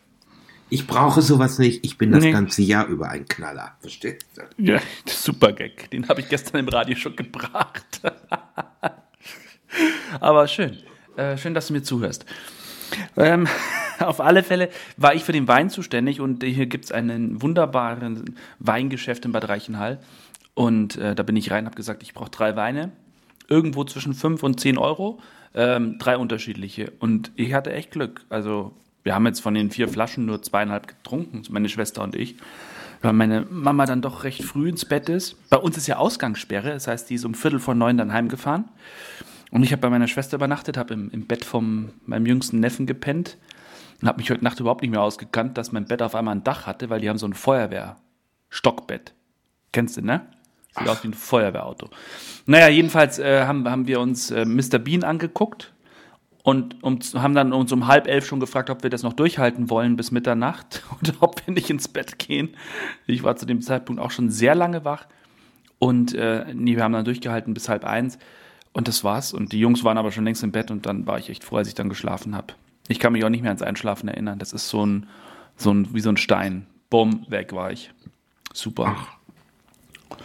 Ich 0.73 0.87
brauche 0.87 1.21
sowas 1.21 1.59
nicht. 1.59 1.85
Ich 1.85 1.99
bin 1.99 2.13
das 2.13 2.25
Nee. 2.25 2.33
ganze 2.33 2.63
Jahr 2.63 2.87
über 2.87 3.11
ein 3.11 3.29
Knaller. 3.29 3.77
Verstehst 3.81 4.25
du? 4.37 4.41
Ja, 4.57 4.81
super 5.07 5.53
Gag. 5.53 5.91
Den 5.91 6.09
habe 6.09 6.23
ich 6.23 6.31
gestern 6.31 6.61
im 6.61 6.69
Radio 6.69 6.97
schon 6.97 7.15
gebracht. 7.15 8.01
Aber 10.21 10.49
schön. 10.49 10.79
Äh, 11.17 11.37
schön, 11.37 11.53
dass 11.53 11.67
du 11.67 11.75
mir 11.75 11.83
zuhörst. 11.83 12.25
Ähm, 13.19 13.47
auf 13.99 14.21
alle 14.21 14.43
Fälle 14.43 14.71
war 14.97 15.15
ich 15.15 15.25
für 15.25 15.33
den 15.33 15.47
Wein 15.47 15.69
zuständig 15.69 16.23
und 16.23 16.43
hier 16.43 16.65
gibt 16.65 16.87
es 16.87 16.93
einen 16.93 17.43
wunderbaren 17.43 18.37
Weingeschäft 18.59 19.27
in 19.27 19.33
Bad 19.33 19.51
Reichenhall. 19.51 19.99
Und 20.55 20.97
äh, 20.97 21.15
da 21.15 21.23
bin 21.23 21.37
ich 21.37 21.51
rein, 21.51 21.67
habe 21.67 21.77
gesagt, 21.77 22.03
ich 22.03 22.15
brauche 22.15 22.31
drei 22.31 22.57
Weine. 22.57 22.93
Irgendwo 23.47 23.85
zwischen 23.85 24.15
5 24.15 24.43
und 24.43 24.59
10 24.59 24.79
Euro. 24.79 25.21
Ähm, 25.55 25.99
drei 25.99 26.17
unterschiedliche. 26.17 26.93
Und 26.99 27.31
ich 27.37 27.53
hatte 27.53 27.75
echt 27.75 27.91
Glück. 27.91 28.25
Also, 28.31 28.73
wir 29.03 29.15
haben 29.15 29.27
jetzt 29.27 29.41
von 29.41 29.55
den 29.55 29.71
vier 29.71 29.89
Flaschen 29.89 30.27
nur 30.27 30.43
zweieinhalb 30.43 30.87
getrunken, 30.87 31.43
meine 31.51 31.69
Schwester 31.69 32.03
und 32.03 32.15
ich 32.15 32.37
weil 33.03 33.13
meine 33.13 33.47
Mama 33.51 33.85
dann 33.85 34.01
doch 34.01 34.25
recht 34.25 34.45
früh 34.45 34.69
ins 34.69 34.85
Bett 34.85 35.09
ist. 35.09 35.37
Bei 35.51 35.57
uns 35.57 35.77
ist 35.77 35.89
ja 35.89 35.97
Ausgangssperre, 35.97 36.71
das 36.71 36.87
heißt, 36.87 37.11
die 37.11 37.17
ist 37.17 37.25
um 37.25 37.35
Viertel 37.35 37.59
vor 37.59 37.75
neun 37.75 37.99
dann 37.99 38.13
heimgefahren. 38.13 38.65
Und 39.51 39.65
ich 39.65 39.73
habe 39.73 39.83
bei 39.83 39.91
meiner 39.91 40.09
Schwester 40.09 40.37
übernachtet, 40.37 40.77
habe 40.77 40.95
im, 40.95 41.11
im 41.11 41.27
Bett 41.27 41.45
von 41.45 41.91
meinem 42.07 42.25
jüngsten 42.27 42.61
Neffen 42.61 42.87
gepennt 42.87 43.37
und 44.01 44.09
habe 44.09 44.19
mich 44.19 44.31
heute 44.31 44.45
Nacht 44.45 44.61
überhaupt 44.61 44.83
nicht 44.83 44.93
mehr 44.93 45.03
ausgekannt, 45.03 45.59
dass 45.59 45.73
mein 45.73 45.85
Bett 45.85 46.01
auf 46.01 46.15
einmal 46.15 46.37
ein 46.37 46.45
Dach 46.45 46.67
hatte, 46.67 46.89
weil 46.89 47.01
die 47.01 47.09
haben 47.11 47.19
so 47.19 47.27
ein 47.27 47.35
Feuerwehr-Stockbett. 47.35 49.13
Kennst 49.73 49.97
du, 49.97 50.03
ne? 50.03 50.27
Sieht 50.79 50.89
aus 50.89 51.03
wie 51.03 51.09
ein 51.09 51.15
Feuerwehrauto. 51.15 51.91
Naja, 52.47 52.69
jedenfalls 52.69 53.19
äh, 53.19 53.45
haben, 53.45 53.69
haben 53.69 53.87
wir 53.87 54.01
uns 54.01 54.31
äh, 54.31 54.47
Mr. 54.47 54.79
Bean 54.79 55.05
angeguckt 55.05 55.72
und 56.43 56.83
um, 56.83 56.99
haben 57.15 57.35
dann 57.35 57.53
uns 57.53 57.71
um 57.73 57.87
halb 57.87 58.09
elf 58.09 58.27
schon 58.27 58.41
gefragt, 58.41 58.71
ob 58.71 58.83
wir 58.83 58.91
das 58.91 59.03
noch 59.03 59.13
durchhalten 59.13 59.71
wollen 59.71 59.97
bis 59.97 60.11
Mitternacht 60.11 60.83
oder 61.01 61.15
ob 61.21 61.47
wir 61.47 61.55
nicht 61.55 61.71
ins 61.71 61.89
Bett 61.89 62.19
gehen. 62.19 62.51
Ich 63.07 63.23
war 63.23 63.37
zu 63.37 63.47
dem 63.47 63.61
Zeitpunkt 63.61 64.01
auch 64.01 64.11
schon 64.11 64.31
sehr 64.31 64.55
lange 64.55 64.85
wach 64.85 65.07
und 65.79 66.15
äh, 66.15 66.47
nee, 66.55 66.77
wir 66.77 66.85
haben 66.85 66.93
dann 66.93 67.05
durchgehalten 67.05 67.55
bis 67.55 67.69
halb 67.69 67.85
eins 67.85 68.19
und 68.73 68.89
das 68.89 69.05
war's. 69.05 69.33
Und 69.33 69.53
die 69.53 69.59
Jungs 69.59 69.85
waren 69.85 69.99
aber 69.99 70.13
schon 70.13 70.25
längst 70.25 70.43
im 70.43 70.53
Bett 70.53 70.71
und 70.71 70.87
dann 70.87 71.07
war 71.07 71.19
ich 71.19 71.29
echt 71.29 71.45
froh, 71.45 71.57
als 71.57 71.69
ich 71.69 71.75
dann 71.75 71.89
geschlafen 71.89 72.35
habe. 72.35 72.55
Ich 72.89 72.99
kann 72.99 73.13
mich 73.13 73.25
auch 73.25 73.29
nicht 73.29 73.43
mehr 73.43 73.51
ans 73.51 73.63
Einschlafen 73.63 74.09
erinnern. 74.09 74.39
Das 74.39 74.53
ist 74.53 74.69
so 74.69 74.85
ein, 74.85 75.07
so 75.57 75.73
ein 75.73 75.95
wie 75.95 76.01
so 76.01 76.09
ein 76.09 76.17
Stein. 76.17 76.67
Bumm, 76.91 77.25
weg 77.29 77.53
war 77.53 77.71
ich. 77.71 77.91
Super. 78.53 78.97
Ach. 78.97 80.17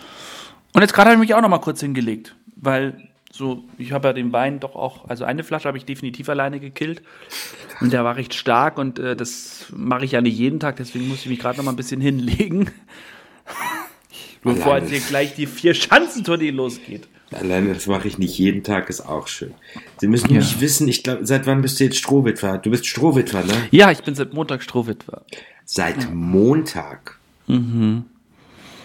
Und 0.74 0.82
jetzt 0.82 0.94
gerade 0.94 1.10
habe 1.10 1.16
ich 1.16 1.28
mich 1.28 1.36
auch 1.36 1.42
noch 1.42 1.50
mal 1.50 1.60
kurz 1.60 1.80
hingelegt, 1.80 2.36
weil 2.56 3.10
so, 3.32 3.64
ich 3.78 3.92
habe 3.92 4.08
ja 4.08 4.14
den 4.14 4.32
Wein 4.32 4.60
doch 4.60 4.76
auch, 4.76 5.08
also 5.10 5.26
eine 5.26 5.44
Flasche 5.44 5.68
habe 5.68 5.78
ich 5.78 5.86
definitiv 5.86 6.30
alleine 6.30 6.60
gekillt 6.60 7.02
und 7.82 7.94
der 7.94 8.04
war 8.04 8.16
recht 8.16 8.34
stark 8.34 8.78
und 8.78 9.00
äh, 9.00 9.16
das 9.16 9.66
mache 9.76 10.06
ich 10.06 10.14
ja 10.14 10.22
nicht 10.22 10.38
jeden 10.38 10.60
Tag, 10.60 10.78
deswegen 10.78 11.08
muss 11.08 11.20
ich 11.20 11.28
mich 11.28 11.40
gerade 11.40 11.58
noch 11.58 11.66
mal 11.66 11.72
ein 11.72 11.78
bisschen 11.78 12.02
hinlegen, 12.02 12.72
bevor 14.44 14.78
jetzt 14.78 14.90
hier 14.90 15.02
gleich 15.02 15.36
die 15.36 15.46
vier 15.46 15.74
Schanzentournee 15.74 16.52
losgeht. 16.52 17.08
Alleine 17.32 17.74
das 17.74 17.88
mache 17.88 18.08
ich 18.08 18.18
nicht 18.18 18.38
jeden 18.38 18.64
Tag, 18.64 18.90
ist 18.90 19.02
auch 19.02 19.28
schön. 19.28 19.54
Sie 20.00 20.08
müssen 20.08 20.30
ja. 20.32 20.40
nicht 20.40 20.62
wissen, 20.62 20.88
ich 20.88 21.04
glaube, 21.04 21.26
seit 21.26 21.46
wann 21.46 21.62
bist 21.62 21.80
du 21.80 21.84
jetzt 21.84 21.98
Strohwitwer? 21.98 22.58
Du 22.58 22.72
bist 22.72 22.88
Strohwitwer, 22.88 23.44
ne? 23.44 23.54
Ja, 23.72 23.92
ich 23.92 24.02
bin 24.04 24.16
seit 24.16 24.34
Montag 24.34 24.64
Strohwitwer. 24.64 25.24
Seit 25.66 26.14
Montag? 26.14 27.20
Mhm. 27.48 28.06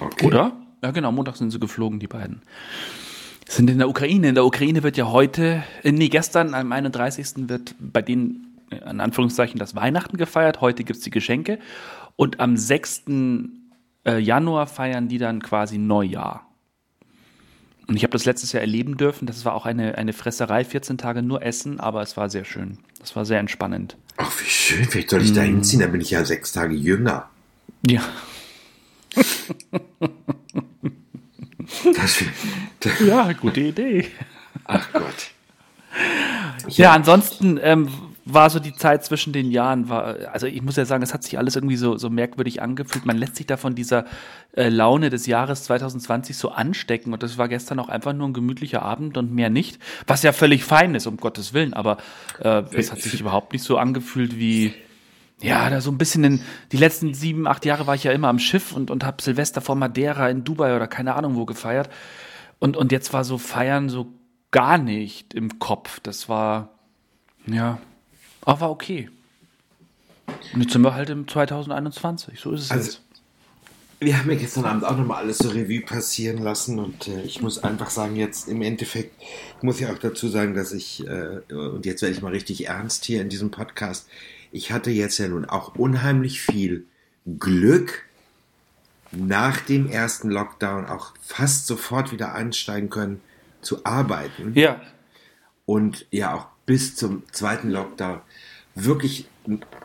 Okay. 0.01 0.27
Oder? 0.27 0.57
Ja, 0.83 0.91
genau, 0.91 1.13
Montag 1.13 1.37
sind 1.37 1.53
sie 1.53 1.61
geflogen, 1.61 2.01
die 2.01 2.09
beiden. 2.09 2.43
Sind 3.53 3.69
in 3.69 3.77
der 3.77 3.89
Ukraine. 3.91 4.31
In 4.31 4.35
der 4.35 4.47
Ukraine 4.47 4.83
wird 4.83 4.97
ja 4.97 5.11
heute, 5.11 5.63
äh, 5.83 5.93
nee, 5.93 6.09
gestern 6.09 6.55
am 6.55 6.73
31. 6.73 7.51
wird 7.51 7.75
bei 7.79 8.01
denen, 8.01 8.59
äh, 8.71 8.77
in 8.91 8.99
Anführungszeichen, 8.99 9.59
das 9.59 9.75
Weihnachten 9.75 10.17
gefeiert. 10.17 10.63
Heute 10.63 10.85
gibt 10.85 10.97
es 10.97 11.05
die 11.05 11.11
Geschenke. 11.11 11.59
Und 12.17 12.41
am 12.41 12.57
6. 12.57 13.03
Äh, 14.07 14.19
Januar 14.21 14.67
feiern 14.67 15.09
die 15.09 15.19
dann 15.19 15.43
quasi 15.43 15.77
Neujahr. 15.77 16.47
Und 17.87 17.97
ich 17.97 18.05
habe 18.05 18.13
das 18.13 18.25
letztes 18.25 18.53
Jahr 18.53 18.63
erleben 18.63 18.97
dürfen. 18.97 19.27
Das 19.27 19.45
war 19.45 19.53
auch 19.53 19.67
eine, 19.67 19.99
eine 19.99 20.15
Fresserei, 20.15 20.65
14 20.65 20.97
Tage 20.97 21.21
nur 21.21 21.43
Essen, 21.43 21.79
aber 21.79 22.01
es 22.01 22.17
war 22.17 22.31
sehr 22.31 22.47
schön. 22.47 22.79
Das 23.01 23.15
war 23.17 23.27
sehr 23.27 23.39
entspannend. 23.39 23.99
Ach, 24.17 24.33
wie 24.41 24.49
schön. 24.49 24.87
Vielleicht 24.87 25.11
soll 25.11 25.21
ich 25.21 25.35
da 25.35 25.43
mm. 25.43 25.45
hinziehen, 25.45 25.81
dann 25.81 25.93
bin 25.93 26.01
ich 26.01 26.11
ja 26.11 26.25
sechs 26.25 26.53
Tage 26.53 26.75
jünger. 26.75 27.29
Ja. 27.87 28.03
Das, 31.95 32.25
das 32.81 33.01
ja, 33.07 33.33
gute 33.33 33.61
Idee. 33.61 34.09
Ach 34.65 34.93
Gott. 34.93 35.31
Ja, 36.69 36.85
ja 36.85 36.93
ansonsten 36.93 37.59
ähm, 37.63 37.89
war 38.25 38.51
so 38.51 38.61
die 38.61 38.75
Zeit 38.75 39.05
zwischen 39.05 39.33
den 39.33 39.51
Jahren, 39.51 39.89
war, 39.89 40.17
also 40.33 40.47
ich 40.47 40.63
muss 40.63 40.77
ja 40.77 40.85
sagen, 40.85 41.03
es 41.03 41.13
hat 41.13 41.25
sich 41.25 41.39
alles 41.39 41.57
irgendwie 41.57 41.77
so, 41.77 41.97
so 41.97 42.09
merkwürdig 42.09 42.63
angefühlt. 42.63 43.05
Man 43.05 43.19
lässt 43.19 43.37
sich 43.37 43.47
da 43.47 43.57
von 43.57 43.75
dieser 43.75 44.05
äh, 44.55 44.69
Laune 44.69 45.11
des 45.11 45.27
Jahres 45.27 45.65
2020 45.65 46.37
so 46.37 46.51
anstecken 46.51 47.13
und 47.13 47.23
das 47.23 47.37
war 47.37 47.49
gestern 47.49 47.81
auch 47.81 47.89
einfach 47.89 48.13
nur 48.13 48.29
ein 48.29 48.33
gemütlicher 48.33 48.83
Abend 48.83 49.17
und 49.17 49.33
mehr 49.33 49.51
nicht. 49.51 49.79
Was 50.07 50.23
ja 50.23 50.33
völlig 50.33 50.65
fein 50.65 50.95
ist, 50.95 51.07
um 51.07 51.17
Gottes 51.17 51.53
Willen, 51.53 51.75
aber 51.75 51.99
äh, 52.41 52.63
es 52.73 52.93
hat 52.93 53.01
sich 53.01 53.21
überhaupt 53.21 53.53
nicht 53.53 53.65
so 53.65 53.77
angefühlt 53.77 54.39
wie 54.39 54.73
ja, 55.43 55.69
da 55.69 55.81
so 55.81 55.91
ein 55.91 55.99
bisschen 55.99 56.25
in 56.25 56.41
die 56.71 56.77
letzten 56.77 57.15
sieben, 57.15 57.47
acht 57.47 57.65
Jahre 57.65 57.87
war 57.87 57.95
ich 57.97 58.05
ja 58.05 58.13
immer 58.13 58.29
am 58.29 58.39
Schiff 58.39 58.73
und, 58.73 58.91
und 58.91 59.05
habe 59.05 59.23
Silvester 59.23 59.61
vor 59.61 59.75
Madeira 59.75 60.29
in 60.29 60.45
Dubai 60.45 60.77
oder 60.77 60.87
keine 60.87 61.15
Ahnung 61.15 61.35
wo 61.35 61.45
gefeiert. 61.45 61.91
Und, 62.61 62.77
und 62.77 62.93
jetzt 62.93 63.13
war 63.13 63.25
so 63.25 63.39
Feiern 63.39 63.89
so 63.89 64.07
gar 64.53 64.79
nicht 64.79 65.35
im 65.35 65.59
Kopf. 65.59 65.99
Das 66.01 66.29
war, 66.29 66.69
ja, 67.47 67.79
aber 68.43 68.71
okay. 68.71 69.11
Und 70.55 70.63
jetzt 70.63 70.73
sind 70.73 70.83
wir 70.83 70.95
halt 70.95 71.11
im 71.11 71.27
2021, 71.27 72.39
so 72.39 72.53
ist 72.53 72.63
es 72.63 72.71
also, 72.71 72.85
jetzt. 72.85 73.03
Wir 73.99 74.19
haben 74.19 74.31
ja 74.31 74.37
gestern 74.37 74.65
Abend 74.65 74.85
auch 74.85 74.97
nochmal 74.97 75.23
alles 75.23 75.39
so 75.39 75.49
Revue 75.49 75.81
passieren 75.81 76.39
lassen 76.39 76.81
und 76.81 77.07
äh, 77.07 77.23
ich 77.23 77.41
muss 77.41 77.63
einfach 77.63 77.89
sagen, 77.89 78.17
jetzt 78.17 78.49
im 78.49 78.61
Endeffekt, 78.63 79.15
ich 79.59 79.63
muss 79.63 79.79
ja 79.79 79.93
auch 79.93 79.99
dazu 79.99 80.29
sagen, 80.29 80.55
dass 80.55 80.73
ich, 80.73 81.07
äh, 81.07 81.53
und 81.53 81.87
jetzt 81.87 82.03
werde 82.03 82.15
ich 82.15 82.21
mal 82.21 82.33
richtig 82.33 82.67
ernst 82.67 83.05
hier 83.05 83.23
in 83.23 83.29
diesem 83.29 83.53
Podcast, 83.53 84.09
ich 84.53 84.71
hatte 84.71 84.91
jetzt 84.91 85.19
ja 85.19 85.29
nun 85.29 85.47
auch 85.47 85.75
unheimlich 85.75 86.41
viel 86.41 86.87
Glück, 87.39 88.05
nach 89.11 89.61
dem 89.61 89.89
ersten 89.89 90.31
Lockdown 90.31 90.87
auch 90.87 91.13
fast 91.21 91.67
sofort 91.67 92.13
wieder 92.13 92.35
einsteigen 92.35 92.89
können 92.89 93.21
zu 93.61 93.85
arbeiten. 93.85 94.53
Ja. 94.55 94.81
Und 95.67 96.07
ja 96.11 96.35
auch 96.35 96.47
bis 96.67 96.97
zum 96.97 97.23
zweiten 97.31 97.71
Lockdown 97.71 98.21
wirklich, 98.75 99.27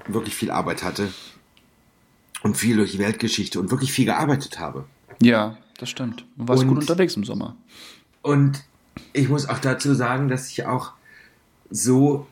wirklich 0.08 0.36
viel 0.36 0.50
Arbeit 0.50 0.84
hatte 0.84 1.10
und 2.42 2.56
viel 2.56 2.78
durch 2.78 2.92
die 2.92 3.00
Weltgeschichte 3.00 3.60
und 3.60 3.70
wirklich 3.70 3.92
viel 3.92 4.06
gearbeitet 4.06 4.60
habe. 4.60 4.86
Ja, 5.22 5.58
das 5.78 5.90
stimmt. 5.90 6.26
Du 6.38 6.48
warst 6.48 6.64
und, 6.64 6.70
gut 6.70 6.80
unterwegs 6.80 7.16
im 7.16 7.24
Sommer. 7.24 7.56
Und 8.22 8.64
ich 9.14 9.30
muss 9.30 9.48
auch 9.48 9.60
dazu 9.60 9.94
sagen, 9.94 10.30
dass 10.30 10.50
ich 10.50 10.66
auch 10.66 10.94
so 11.70 12.28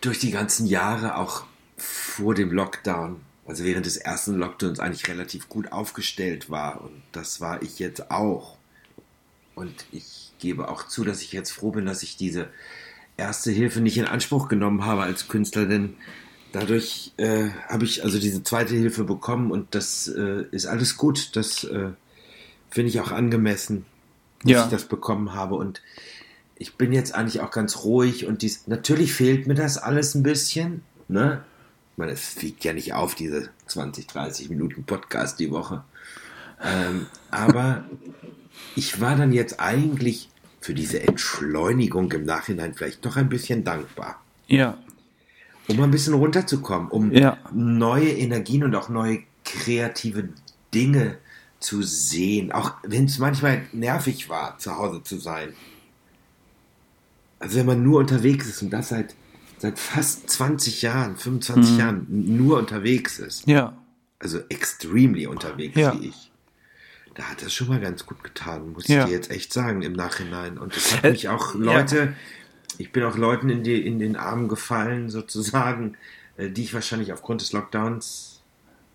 durch 0.00 0.18
die 0.18 0.30
ganzen 0.30 0.66
Jahre 0.66 1.16
auch 1.16 1.44
vor 1.76 2.34
dem 2.34 2.50
Lockdown, 2.52 3.20
also 3.46 3.64
während 3.64 3.86
des 3.86 3.96
ersten 3.96 4.34
Lockdowns 4.34 4.80
eigentlich 4.80 5.08
relativ 5.08 5.48
gut 5.48 5.72
aufgestellt 5.72 6.50
war. 6.50 6.82
Und 6.82 7.02
das 7.12 7.40
war 7.40 7.62
ich 7.62 7.78
jetzt 7.78 8.10
auch. 8.10 8.56
Und 9.54 9.86
ich 9.92 10.32
gebe 10.38 10.68
auch 10.68 10.86
zu, 10.86 11.04
dass 11.04 11.22
ich 11.22 11.32
jetzt 11.32 11.50
froh 11.50 11.70
bin, 11.70 11.86
dass 11.86 12.02
ich 12.02 12.16
diese 12.16 12.48
erste 13.16 13.50
Hilfe 13.50 13.80
nicht 13.80 13.98
in 13.98 14.04
Anspruch 14.04 14.48
genommen 14.48 14.84
habe 14.84 15.02
als 15.02 15.28
Künstler, 15.28 15.66
denn 15.66 15.94
dadurch 16.52 17.12
äh, 17.16 17.48
habe 17.68 17.84
ich 17.84 18.04
also 18.04 18.18
diese 18.18 18.42
zweite 18.42 18.74
Hilfe 18.74 19.04
bekommen 19.04 19.50
und 19.50 19.74
das 19.74 20.08
äh, 20.08 20.44
ist 20.50 20.66
alles 20.66 20.96
gut. 20.96 21.36
Das 21.36 21.64
äh, 21.64 21.90
finde 22.70 22.88
ich 22.88 23.00
auch 23.00 23.10
angemessen, 23.10 23.84
dass 24.42 24.52
ja. 24.52 24.64
ich 24.64 24.70
das 24.70 24.84
bekommen 24.84 25.34
habe. 25.34 25.56
Und 25.56 25.82
ich 26.58 26.74
bin 26.74 26.92
jetzt 26.92 27.14
eigentlich 27.14 27.40
auch 27.40 27.50
ganz 27.50 27.84
ruhig 27.84 28.26
und 28.26 28.42
dies, 28.42 28.66
natürlich 28.66 29.12
fehlt 29.12 29.46
mir 29.46 29.54
das 29.54 29.78
alles 29.78 30.14
ein 30.14 30.22
bisschen, 30.22 30.82
ne? 31.06 31.44
Ich 31.92 31.98
meine, 31.98 32.12
es 32.12 32.40
wiegt 32.42 32.64
ja 32.64 32.72
nicht 32.72 32.94
auf, 32.94 33.14
diese 33.14 33.50
20, 33.66 34.06
30 34.06 34.50
Minuten 34.50 34.84
Podcast 34.84 35.38
die 35.40 35.50
Woche. 35.50 35.84
Ähm, 36.62 37.06
aber 37.30 37.84
ich 38.76 39.00
war 39.00 39.16
dann 39.16 39.32
jetzt 39.32 39.60
eigentlich 39.60 40.30
für 40.60 40.74
diese 40.74 41.02
Entschleunigung 41.02 42.10
im 42.12 42.24
Nachhinein 42.24 42.74
vielleicht 42.74 43.04
doch 43.04 43.16
ein 43.16 43.28
bisschen 43.28 43.64
dankbar. 43.64 44.20
Ja. 44.48 44.78
Um 45.68 45.80
ein 45.82 45.90
bisschen 45.90 46.14
runterzukommen, 46.14 46.88
um 46.88 47.12
ja. 47.12 47.38
neue 47.52 48.10
Energien 48.10 48.64
und 48.64 48.74
auch 48.74 48.88
neue 48.88 49.20
kreative 49.44 50.30
Dinge 50.74 51.18
zu 51.60 51.82
sehen. 51.82 52.52
Auch 52.52 52.74
wenn 52.82 53.04
es 53.04 53.18
manchmal 53.18 53.62
nervig 53.72 54.28
war, 54.28 54.58
zu 54.58 54.76
Hause 54.76 55.02
zu 55.02 55.18
sein. 55.18 55.52
Also 57.38 57.58
wenn 57.58 57.66
man 57.66 57.82
nur 57.82 58.00
unterwegs 58.00 58.46
ist 58.46 58.62
und 58.62 58.70
das 58.70 58.88
seit, 58.88 59.14
seit 59.58 59.78
fast 59.78 60.28
20 60.30 60.82
Jahren, 60.82 61.16
25 61.16 61.72
mhm. 61.72 61.78
Jahren 61.78 62.06
nur 62.08 62.58
unterwegs 62.58 63.18
ist. 63.18 63.46
Ja. 63.46 63.76
Also 64.18 64.40
extremely 64.48 65.26
unterwegs 65.26 65.76
ja. 65.76 65.94
wie 65.94 66.08
ich. 66.08 66.30
Da 67.14 67.24
hat 67.24 67.42
das 67.42 67.52
schon 67.52 67.68
mal 67.68 67.80
ganz 67.80 68.06
gut 68.06 68.22
getan, 68.22 68.72
muss 68.72 68.86
ja. 68.86 69.00
ich 69.00 69.06
dir 69.06 69.12
jetzt 69.12 69.30
echt 69.30 69.52
sagen 69.52 69.82
im 69.82 69.92
Nachhinein. 69.92 70.58
Und 70.58 70.74
das 70.76 70.96
hat 70.96 71.04
äh, 71.04 71.10
mich 71.10 71.28
auch 71.28 71.54
Leute, 71.54 71.96
ja. 71.96 72.12
ich 72.78 72.92
bin 72.92 73.02
auch 73.04 73.16
Leuten 73.16 73.50
in, 73.50 73.62
die, 73.62 73.84
in 73.84 73.98
den 73.98 74.16
Armen 74.16 74.48
gefallen, 74.48 75.10
sozusagen, 75.10 75.96
äh, 76.36 76.48
die 76.48 76.62
ich 76.62 76.74
wahrscheinlich 76.74 77.12
aufgrund 77.12 77.40
des 77.40 77.52
Lockdowns 77.52 78.37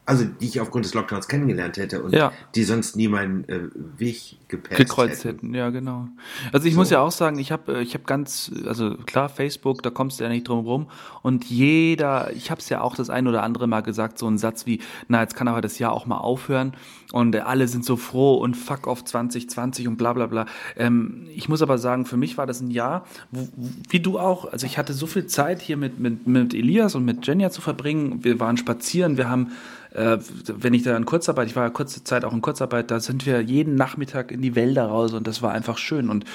also 0.06 0.26
die 0.26 0.48
ich 0.48 0.60
aufgrund 0.60 0.84
des 0.84 0.94
Lockdowns 0.94 1.30
kennengelernt 1.30 1.78
hätte 1.78 2.04
und 2.04 2.14
ja. 2.14 2.34
die 2.56 2.64
sonst 2.64 2.98
nie 2.98 3.08
meinen 3.08 3.48
äh, 3.48 3.70
Weg 3.98 4.38
gekreuzt 4.50 5.24
hätten. 5.24 5.38
hätten. 5.38 5.54
Ja, 5.54 5.70
genau. 5.70 6.10
Also 6.52 6.68
ich 6.68 6.74
so. 6.74 6.80
muss 6.80 6.90
ja 6.90 7.00
auch 7.00 7.12
sagen, 7.12 7.40
ich 7.40 7.54
habe 7.54 7.78
äh, 7.78 7.82
ich 7.82 7.94
habe 7.94 8.04
ganz, 8.04 8.52
also 8.66 8.96
klar, 8.98 9.30
Facebook, 9.30 9.82
da 9.82 9.90
kommst 9.90 10.20
du 10.20 10.26
ja 10.26 10.30
nicht 10.30 10.48
drum 10.48 10.66
rum 10.66 10.88
und 11.22 11.46
jeder, 11.46 12.34
ich 12.34 12.52
habe 12.52 12.60
es 12.60 12.68
ja 12.68 12.82
auch 12.82 12.96
das 12.96 13.10
ein 13.10 13.28
oder 13.28 13.44
andere 13.44 13.68
Mal 13.68 13.82
gesagt, 13.82 14.20
so 14.20 14.28
ein 14.28 14.38
Satz 14.38 14.66
wie, 14.66 14.82
na, 15.08 15.22
jetzt 15.22 15.36
kann 15.36 15.48
aber 15.48 15.62
das 15.62 15.80
Jahr 15.80 15.94
auch 15.94 16.06
mal 16.06 16.18
aufhören 16.18 16.74
und 17.14 17.36
alle 17.38 17.70
sind 17.70 17.86
so 17.86 17.96
froh 17.96 18.36
und 18.36 18.56
fuck 18.56 18.88
auf 18.88 19.06
2020 19.06 19.88
und 19.88 19.96
bla 19.96 20.12
bla 20.12 20.28
bla. 20.28 20.46
Ähm, 20.76 21.28
ich 21.34 21.48
muss 21.48 21.62
aber 21.62 21.78
sagen, 21.78 22.06
für 22.06 22.18
mich 22.18 22.38
war 22.38 22.46
das 22.46 22.60
ein 22.60 22.72
Jahr, 22.72 23.06
wo, 23.32 23.48
wie 23.90 24.02
du 24.02 24.20
auch, 24.20 24.52
also 24.52 24.66
ich 24.66 24.78
hatte 24.78 24.94
so 24.94 25.08
viel 25.08 25.28
Zeit 25.28 25.62
hier 25.62 25.78
mit, 25.78 25.98
mit, 26.00 26.28
mit 26.28 26.54
Elias 26.54 26.96
und 26.96 27.06
mit 27.06 27.26
Jenja 27.26 27.52
zu 27.52 27.62
verbringen, 27.62 28.26
wir 28.26 28.42
waren 28.42 28.58
spazieren, 28.58 29.16
wir 29.16 29.30
haben 29.30 29.54
äh, 29.94 30.18
wenn 30.48 30.74
ich 30.74 30.84
da 30.84 30.96
in 30.98 31.06
Kurzarbeit, 31.06 31.48
ich 31.48 31.56
war 31.56 31.64
ja 31.64 31.70
kurze 31.70 32.04
Zeit 32.04 32.26
auch 32.26 32.34
in 32.34 32.42
Kurzarbeit, 32.42 32.92
da 32.92 33.00
sind 33.00 33.26
wir 33.26 33.42
jeden 33.42 33.76
Nachmittag 33.76 34.32
in 34.32 34.42
die 34.42 34.56
Wälder 34.56 34.86
raus 34.86 35.14
und 35.14 35.28
das 35.28 35.42
war 35.42 35.52
einfach 35.52 35.78
schön. 35.78 36.10
Und 36.10 36.26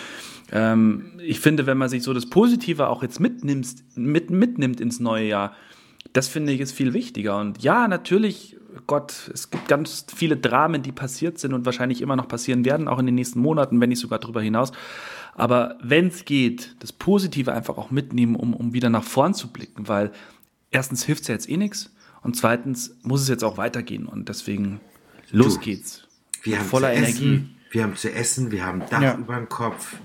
Ähm, 0.50 1.12
ich 1.18 1.40
finde, 1.40 1.66
wenn 1.66 1.76
man 1.76 1.90
sich 1.90 2.02
so 2.02 2.14
das 2.14 2.24
Positive 2.24 2.88
auch 2.88 3.02
jetzt 3.02 3.20
mitnimmt, 3.20 3.68
mit, 3.96 4.30
mitnimmt 4.30 4.80
ins 4.80 4.98
neue 4.98 5.26
Jahr, 5.26 5.54
das 6.14 6.28
finde 6.28 6.52
ich 6.52 6.60
ist 6.60 6.72
viel 6.72 6.94
wichtiger. 6.94 7.38
Und 7.38 7.62
ja, 7.62 7.86
natürlich, 7.86 8.56
Gott, 8.86 9.30
es 9.32 9.50
gibt 9.50 9.68
ganz 9.68 10.06
viele 10.14 10.36
Dramen, 10.36 10.82
die 10.82 10.92
passiert 10.92 11.38
sind 11.38 11.52
und 11.52 11.66
wahrscheinlich 11.66 12.00
immer 12.00 12.16
noch 12.16 12.28
passieren 12.28 12.64
werden, 12.64 12.88
auch 12.88 12.98
in 12.98 13.06
den 13.06 13.14
nächsten 13.14 13.40
Monaten, 13.40 13.78
wenn 13.80 13.90
nicht 13.90 14.00
sogar 14.00 14.18
darüber 14.18 14.40
hinaus. 14.40 14.72
Aber 15.34 15.76
wenn 15.82 16.08
es 16.08 16.24
geht, 16.24 16.74
das 16.78 16.92
Positive 16.92 17.52
einfach 17.52 17.76
auch 17.76 17.90
mitnehmen, 17.90 18.34
um, 18.34 18.54
um 18.54 18.72
wieder 18.72 18.88
nach 18.88 19.04
vorn 19.04 19.34
zu 19.34 19.48
blicken, 19.52 19.86
weil 19.86 20.12
erstens 20.70 21.04
hilft 21.04 21.22
es 21.22 21.28
ja 21.28 21.34
jetzt 21.34 21.48
eh 21.50 21.58
nichts 21.58 21.90
und 22.22 22.37
zweitens 22.37 22.96
muss 23.02 23.22
es 23.22 23.28
jetzt 23.28 23.44
auch 23.44 23.56
weitergehen 23.56 24.06
und 24.06 24.28
deswegen 24.28 24.80
los 25.30 25.54
du, 25.54 25.60
geht's. 25.60 26.06
Wir 26.42 26.58
haben 26.58 26.66
voller 26.66 26.92
Energie. 26.92 27.34
Essen, 27.34 27.56
wir 27.70 27.82
haben 27.82 27.96
zu 27.96 28.12
essen, 28.12 28.50
wir 28.50 28.64
haben 28.64 28.82
Dach 28.88 29.02
ja. 29.02 29.16
über 29.16 29.37
dem 29.37 29.48
Kopf. 29.48 29.96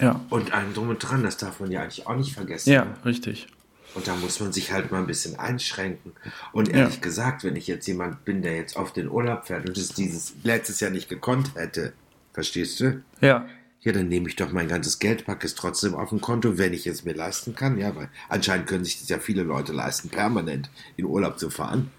Ja. 0.00 0.20
Und 0.30 0.52
allem 0.52 0.72
drum 0.74 0.88
und 0.88 0.98
dran, 0.98 1.22
das 1.22 1.36
darf 1.36 1.60
man 1.60 1.70
ja 1.70 1.82
eigentlich 1.82 2.06
auch 2.06 2.16
nicht 2.16 2.32
vergessen. 2.32 2.72
Ja, 2.72 2.86
richtig. 3.04 3.46
Und 3.94 4.08
da 4.08 4.16
muss 4.16 4.40
man 4.40 4.52
sich 4.52 4.72
halt 4.72 4.90
mal 4.90 4.98
ein 4.98 5.06
bisschen 5.06 5.38
einschränken. 5.38 6.12
Und 6.52 6.70
ehrlich 6.70 6.94
ja. 6.94 7.00
gesagt, 7.00 7.44
wenn 7.44 7.56
ich 7.56 7.66
jetzt 7.66 7.86
jemand 7.86 8.24
bin, 8.24 8.42
der 8.42 8.56
jetzt 8.56 8.76
auf 8.76 8.92
den 8.92 9.10
Urlaub 9.10 9.46
fährt 9.46 9.68
und 9.68 9.76
es 9.76 9.90
dieses 9.90 10.34
letztes 10.44 10.80
Jahr 10.80 10.90
nicht 10.90 11.08
gekonnt 11.08 11.54
hätte, 11.54 11.92
verstehst 12.32 12.80
du? 12.80 13.02
Ja. 13.20 13.46
Ja, 13.82 13.90
dann 13.90 14.08
nehme 14.08 14.28
ich 14.28 14.36
doch 14.36 14.52
mein 14.52 14.68
ganzes 14.68 15.00
Geld, 15.00 15.26
packe 15.26 15.44
es 15.44 15.56
trotzdem 15.56 15.94
auf 15.94 16.12
ein 16.12 16.20
Konto, 16.20 16.56
wenn 16.56 16.72
ich 16.72 16.86
es 16.86 17.04
mir 17.04 17.14
leisten 17.14 17.56
kann. 17.56 17.78
Ja, 17.78 17.94
weil 17.96 18.08
anscheinend 18.28 18.68
können 18.68 18.84
sich 18.84 19.00
das 19.00 19.08
ja 19.08 19.18
viele 19.18 19.42
Leute 19.42 19.72
leisten, 19.72 20.08
permanent 20.08 20.70
in 20.96 21.04
Urlaub 21.04 21.38
zu 21.38 21.50
fahren. 21.50 21.90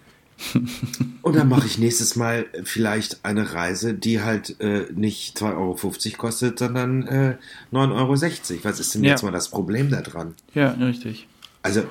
Und 1.21 1.35
dann 1.35 1.49
mache 1.49 1.67
ich 1.67 1.77
nächstes 1.77 2.15
Mal 2.15 2.45
vielleicht 2.63 3.25
eine 3.25 3.53
Reise, 3.53 3.93
die 3.93 4.21
halt 4.21 4.59
äh, 4.61 4.87
nicht 4.93 5.37
2,50 5.37 5.55
Euro 5.55 6.17
kostet, 6.17 6.59
sondern 6.59 7.07
äh, 7.07 7.37
9,60 7.71 8.51
Euro. 8.51 8.63
Was 8.63 8.79
ist 8.79 8.95
denn 8.95 9.03
ja. 9.03 9.11
jetzt 9.11 9.23
mal 9.23 9.31
das 9.31 9.49
Problem 9.49 9.89
da 9.89 10.01
dran? 10.01 10.35
Ja, 10.53 10.71
richtig. 10.71 11.27
Also, 11.61 11.83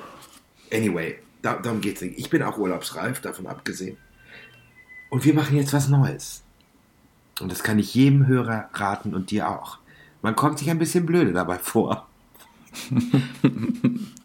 anyway, 0.71 1.17
da, 1.41 1.55
darum 1.55 1.81
geht 1.81 1.97
es 1.97 2.01
nicht. 2.01 2.19
Ich 2.19 2.29
bin 2.29 2.41
auch 2.41 2.57
urlaubsreif, 2.57 3.21
davon 3.21 3.47
abgesehen. 3.47 3.97
Und 5.09 5.23
wir 5.23 5.33
machen 5.33 5.55
jetzt 5.55 5.73
was 5.73 5.89
Neues. 5.89 6.43
Und 7.39 7.51
das 7.51 7.63
kann 7.63 7.79
ich 7.79 7.93
jedem 7.95 8.27
Hörer 8.27 8.69
raten 8.73 9.13
und 9.13 9.31
dir 9.31 9.49
auch. 9.49 9.79
Man 10.23 10.35
kommt 10.35 10.57
sich 10.57 10.71
ein 10.71 10.79
bisschen 10.79 11.05
blöde 11.05 11.33
dabei 11.33 11.59
vor. 11.59 12.07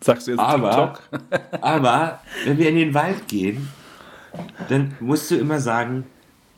Sagst 0.00 0.28
du 0.28 0.31
jetzt 0.31 0.40
aber, 0.40 0.99
aber 1.61 2.21
wenn 2.45 2.57
wir 2.57 2.69
in 2.71 2.76
den 2.76 2.95
Wald 2.95 3.28
gehen, 3.28 3.69
dann 4.69 4.95
musst 5.00 5.31
du 5.31 5.37
immer 5.37 5.61
sagen, 5.61 6.07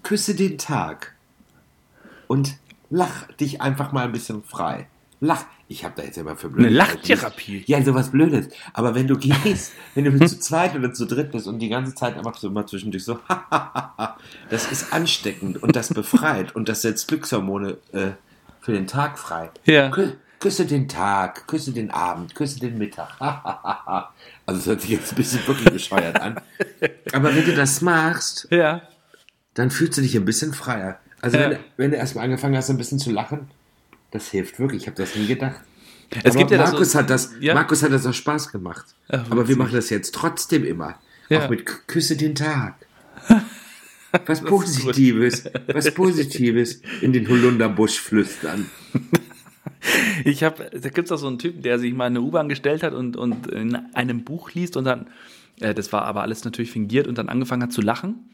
küsse 0.02 0.34
den 0.34 0.58
Tag 0.58 1.16
und 2.28 2.58
lach 2.90 3.26
dich 3.32 3.62
einfach 3.62 3.92
mal 3.92 4.04
ein 4.04 4.12
bisschen 4.12 4.44
frei. 4.44 4.86
Lach. 5.20 5.44
Ich 5.68 5.84
habe 5.84 5.94
da 5.96 6.02
jetzt 6.02 6.18
immer 6.18 6.34
für 6.36 6.48
blöd. 6.48 6.66
Eine 6.66 6.74
Lachtherapie. 6.74 7.62
Ja, 7.66 7.80
sowas 7.80 8.10
Blödes. 8.10 8.48
Aber 8.72 8.96
wenn 8.96 9.06
du 9.06 9.16
gehst, 9.16 9.72
wenn 9.94 10.04
du 10.04 10.26
zu 10.26 10.40
zweit 10.40 10.74
oder 10.74 10.92
zu 10.92 11.06
dritt 11.06 11.30
bist 11.30 11.46
und 11.46 11.60
die 11.60 11.68
ganze 11.68 11.94
Zeit 11.94 12.16
einfach 12.18 12.36
so 12.36 12.48
immer 12.48 12.66
zwischendurch 12.66 13.04
so, 13.04 13.20
das 14.50 14.70
ist 14.72 14.92
ansteckend 14.92 15.62
und 15.62 15.76
das 15.76 15.94
befreit 15.94 16.56
und 16.56 16.68
das 16.68 16.82
setzt 16.82 17.06
Glückshormone 17.06 17.78
äh, 17.92 18.10
für 18.60 18.72
den 18.72 18.86
Tag 18.86 19.18
frei. 19.18 19.50
Ja. 19.64 19.90
Kü 19.90 20.12
küsse 20.40 20.64
den 20.64 20.88
Tag, 20.88 21.46
küsse 21.46 21.72
den 21.72 21.90
Abend, 21.90 22.34
küsse 22.34 22.58
den 22.60 22.78
Mittag. 22.78 23.20
also 24.46 24.58
es 24.58 24.66
hört 24.66 24.80
sich 24.80 24.90
jetzt 24.90 25.12
ein 25.12 25.16
bisschen 25.16 25.46
wirklich 25.46 25.70
bescheuert 25.70 26.18
an. 26.20 26.40
Aber 27.12 27.34
wenn 27.34 27.44
du 27.44 27.54
das 27.54 27.82
machst, 27.82 28.48
ja. 28.50 28.82
dann 29.54 29.70
fühlst 29.70 29.98
du 29.98 30.02
dich 30.02 30.16
ein 30.16 30.24
bisschen 30.24 30.54
freier. 30.54 30.98
Also 31.20 31.36
ja. 31.36 31.50
wenn, 31.50 31.58
wenn 31.76 31.90
du 31.90 31.98
erstmal 31.98 32.24
angefangen 32.24 32.56
hast, 32.56 32.70
ein 32.70 32.78
bisschen 32.78 32.98
zu 32.98 33.10
lachen, 33.10 33.50
das 34.10 34.28
hilft 34.28 34.58
wirklich. 34.58 34.82
Ich 34.82 34.88
habe 34.88 34.96
das 34.96 35.14
nie 35.14 35.26
gedacht. 35.26 35.60
Es 36.24 36.34
gibt 36.34 36.50
ja 36.50 36.58
Markus, 36.58 36.92
so, 36.92 36.98
hat 36.98 37.10
das, 37.10 37.32
ja? 37.38 37.54
Markus 37.54 37.82
hat 37.82 37.92
das 37.92 38.04
auch 38.04 38.14
Spaß 38.14 38.50
gemacht. 38.50 38.86
Ach, 39.08 39.30
Aber 39.30 39.46
wir 39.46 39.56
machen 39.56 39.74
das 39.74 39.90
jetzt 39.90 40.14
trotzdem 40.14 40.64
immer. 40.64 40.98
Ja. 41.28 41.44
Auch 41.44 41.50
mit 41.50 41.86
Küsse 41.86 42.16
den 42.16 42.34
Tag. 42.34 42.74
Was 44.26 44.42
Positives, 44.42 45.44
was 45.66 45.92
Positives 45.94 46.82
in 47.00 47.12
den 47.12 47.28
Holunderbusch 47.28 48.00
flüstern. 48.00 48.66
Ich 50.24 50.42
habe, 50.44 50.70
da 50.70 50.88
gibt 50.90 51.06
es 51.06 51.12
auch 51.12 51.18
so 51.18 51.26
einen 51.26 51.38
Typen, 51.38 51.62
der 51.62 51.78
sich 51.78 51.94
mal 51.94 52.06
in 52.06 52.16
eine 52.16 52.20
U-Bahn 52.20 52.50
gestellt 52.50 52.82
hat 52.82 52.92
und, 52.92 53.16
und 53.16 53.46
in 53.46 53.74
einem 53.94 54.24
Buch 54.24 54.52
liest 54.52 54.76
und 54.76 54.84
dann, 54.84 55.06
äh, 55.60 55.74
das 55.74 55.90
war 55.92 56.02
aber 56.02 56.22
alles 56.22 56.44
natürlich 56.44 56.70
fingiert 56.70 57.06
und 57.06 57.16
dann 57.16 57.30
angefangen 57.30 57.62
hat 57.62 57.72
zu 57.72 57.80
lachen 57.80 58.30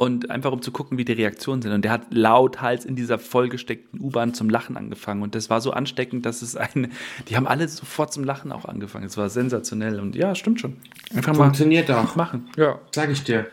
und 0.00 0.30
einfach 0.30 0.50
um 0.50 0.62
zu 0.62 0.72
gucken, 0.72 0.96
wie 0.96 1.04
die 1.04 1.12
Reaktionen 1.12 1.60
sind. 1.60 1.72
Und 1.72 1.84
der 1.84 1.92
hat 1.92 2.06
lauthals 2.08 2.86
in 2.86 2.96
dieser 2.96 3.18
vollgesteckten 3.18 4.00
U-Bahn 4.00 4.32
zum 4.32 4.48
Lachen 4.48 4.78
angefangen. 4.78 5.22
Und 5.22 5.34
das 5.34 5.50
war 5.50 5.60
so 5.60 5.72
ansteckend, 5.72 6.24
dass 6.24 6.40
es 6.40 6.56
eine, 6.56 6.88
die 7.28 7.36
haben 7.36 7.46
alle 7.46 7.68
sofort 7.68 8.10
zum 8.10 8.24
Lachen 8.24 8.50
auch 8.50 8.64
angefangen. 8.64 9.04
Es 9.04 9.18
war 9.18 9.28
sensationell. 9.28 10.00
Und 10.00 10.16
ja, 10.16 10.34
stimmt 10.34 10.58
schon. 10.58 10.76
Einfach 11.14 11.36
Funktioniert 11.36 11.90
mal 11.90 11.98
auch. 11.98 12.16
machen. 12.16 12.48
Ja. 12.56 12.80
Sag 12.94 13.10
ich 13.10 13.24
dir. 13.24 13.46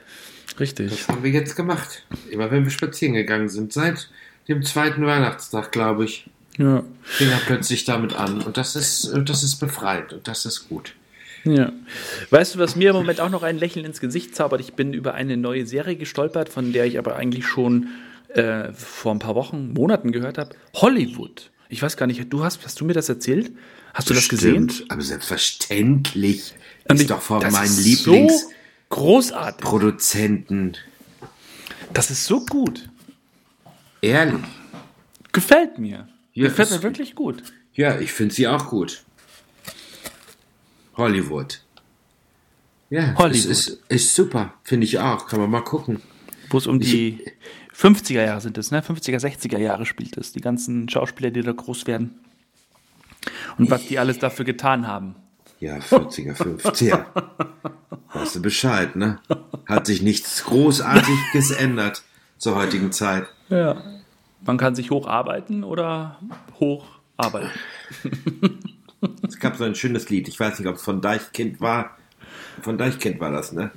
Richtig. 0.59 0.89
Das 0.89 1.07
haben 1.07 1.23
wir 1.23 1.31
jetzt 1.31 1.55
gemacht. 1.55 2.03
Immer 2.29 2.51
wenn 2.51 2.63
wir 2.63 2.71
spazieren 2.71 3.13
gegangen 3.13 3.49
sind. 3.49 3.73
Seit 3.73 4.09
dem 4.47 4.63
zweiten 4.63 5.05
Weihnachtstag, 5.05 5.71
glaube 5.71 6.05
ich. 6.05 6.29
Ja. 6.57 6.83
Fing 7.03 7.29
er 7.29 7.37
plötzlich 7.45 7.85
damit 7.85 8.15
an. 8.15 8.41
Und 8.41 8.57
das 8.57 8.75
ist, 8.75 9.11
das 9.25 9.43
ist 9.43 9.57
befreit. 9.57 10.13
Und 10.13 10.27
das 10.27 10.45
ist 10.45 10.69
gut. 10.69 10.93
Ja. 11.43 11.71
Weißt 12.29 12.55
du, 12.55 12.59
was 12.59 12.75
mir 12.75 12.89
im 12.89 12.95
Moment 12.95 13.19
auch 13.19 13.29
noch 13.29 13.43
ein 13.43 13.57
Lächeln 13.57 13.85
ins 13.85 13.99
Gesicht 13.99 14.35
zaubert? 14.35 14.59
Ich 14.61 14.73
bin 14.73 14.93
über 14.93 15.13
eine 15.13 15.37
neue 15.37 15.65
Serie 15.65 15.95
gestolpert, 15.95 16.49
von 16.49 16.73
der 16.73 16.85
ich 16.85 16.97
aber 16.97 17.15
eigentlich 17.15 17.45
schon 17.45 17.87
äh, 18.29 18.73
vor 18.73 19.13
ein 19.13 19.19
paar 19.19 19.35
Wochen, 19.35 19.73
Monaten 19.73 20.11
gehört 20.11 20.37
habe. 20.37 20.55
Hollywood. 20.75 21.51
Ich 21.69 21.81
weiß 21.81 21.97
gar 21.97 22.07
nicht, 22.07 22.31
du 22.31 22.43
hast, 22.43 22.63
hast 22.65 22.79
du 22.79 22.85
mir 22.85 22.93
das 22.93 23.09
erzählt? 23.09 23.51
Hast 23.93 24.09
du 24.09 24.13
Bestimmt, 24.13 24.41
das 24.41 24.77
gesehen? 24.77 24.85
Aber 24.89 25.01
selbstverständlich. 25.01 26.53
Und 26.87 26.95
ist 26.95 27.01
ich, 27.03 27.07
doch 27.07 27.21
vor 27.21 27.39
meinen 27.41 27.83
Lieblings 27.83 28.41
so 28.41 28.49
großartig. 28.89 29.65
Produzenten. 29.65 30.75
Das 31.93 32.11
ist 32.11 32.25
so 32.25 32.45
gut. 32.45 32.89
Ehrlich. 34.01 34.43
Gefällt 35.31 35.77
mir. 35.77 36.07
Ja, 36.33 36.47
Gefällt 36.47 36.71
mir 36.71 36.83
wirklich 36.83 37.15
gut. 37.15 37.43
Ja, 37.73 37.99
ich 37.99 38.11
finde 38.11 38.33
sie 38.33 38.47
auch 38.47 38.67
gut. 38.67 39.03
Hollywood. 40.95 41.61
Ja, 42.89 43.13
Hollywood. 43.15 43.35
Ist, 43.35 43.67
ist, 43.67 43.81
ist 43.89 44.15
super, 44.15 44.53
finde 44.63 44.85
ich 44.85 44.99
auch. 44.99 45.27
Kann 45.27 45.39
man 45.39 45.49
mal 45.49 45.61
gucken. 45.61 46.01
Wo 46.49 46.57
es 46.57 46.67
um 46.67 46.79
die 46.79 47.23
50er 47.75 48.23
Jahre 48.23 48.41
sind 48.41 48.57
es, 48.57 48.71
ne? 48.71 48.81
50er, 48.81 49.19
60er 49.19 49.59
Jahre 49.59 49.85
spielt 49.85 50.17
es. 50.17 50.31
Die 50.31 50.41
ganzen 50.41 50.89
Schauspieler, 50.89 51.29
die 51.29 51.41
da 51.41 51.51
groß 51.51 51.85
werden. 51.85 52.19
Und 53.57 53.69
was 53.69 53.85
die 53.87 53.99
alles 53.99 54.19
dafür 54.19 54.45
getan 54.45 54.87
haben. 54.87 55.15
Ja, 55.59 55.77
40er, 55.77 56.35
50er. 56.35 57.05
weißt 58.13 58.35
du 58.35 58.41
Bescheid, 58.41 58.95
ne? 58.95 59.19
Hat 59.65 59.87
sich 59.87 60.01
nichts 60.01 60.43
Großartiges 60.45 61.49
geändert 61.57 62.03
zur 62.37 62.55
heutigen 62.55 62.91
Zeit. 62.91 63.25
Ja. 63.49 63.81
Man 64.45 64.57
kann 64.57 64.75
sich 64.75 64.91
hocharbeiten 64.91 65.63
oder 65.63 66.19
hocharbeiten. 66.59 67.49
Es 69.27 69.39
gab 69.39 69.57
so 69.57 69.63
ein 69.63 69.75
schönes 69.75 70.09
Lied, 70.09 70.27
ich 70.27 70.39
weiß 70.39 70.59
nicht, 70.59 70.67
ob 70.67 70.75
es 70.75 70.83
von 70.83 71.01
Deichkind 71.01 71.59
war. 71.59 71.97
Von 72.61 72.77
Deichkind 72.77 73.19
war 73.19 73.31
das, 73.31 73.51
ne? 73.51 73.71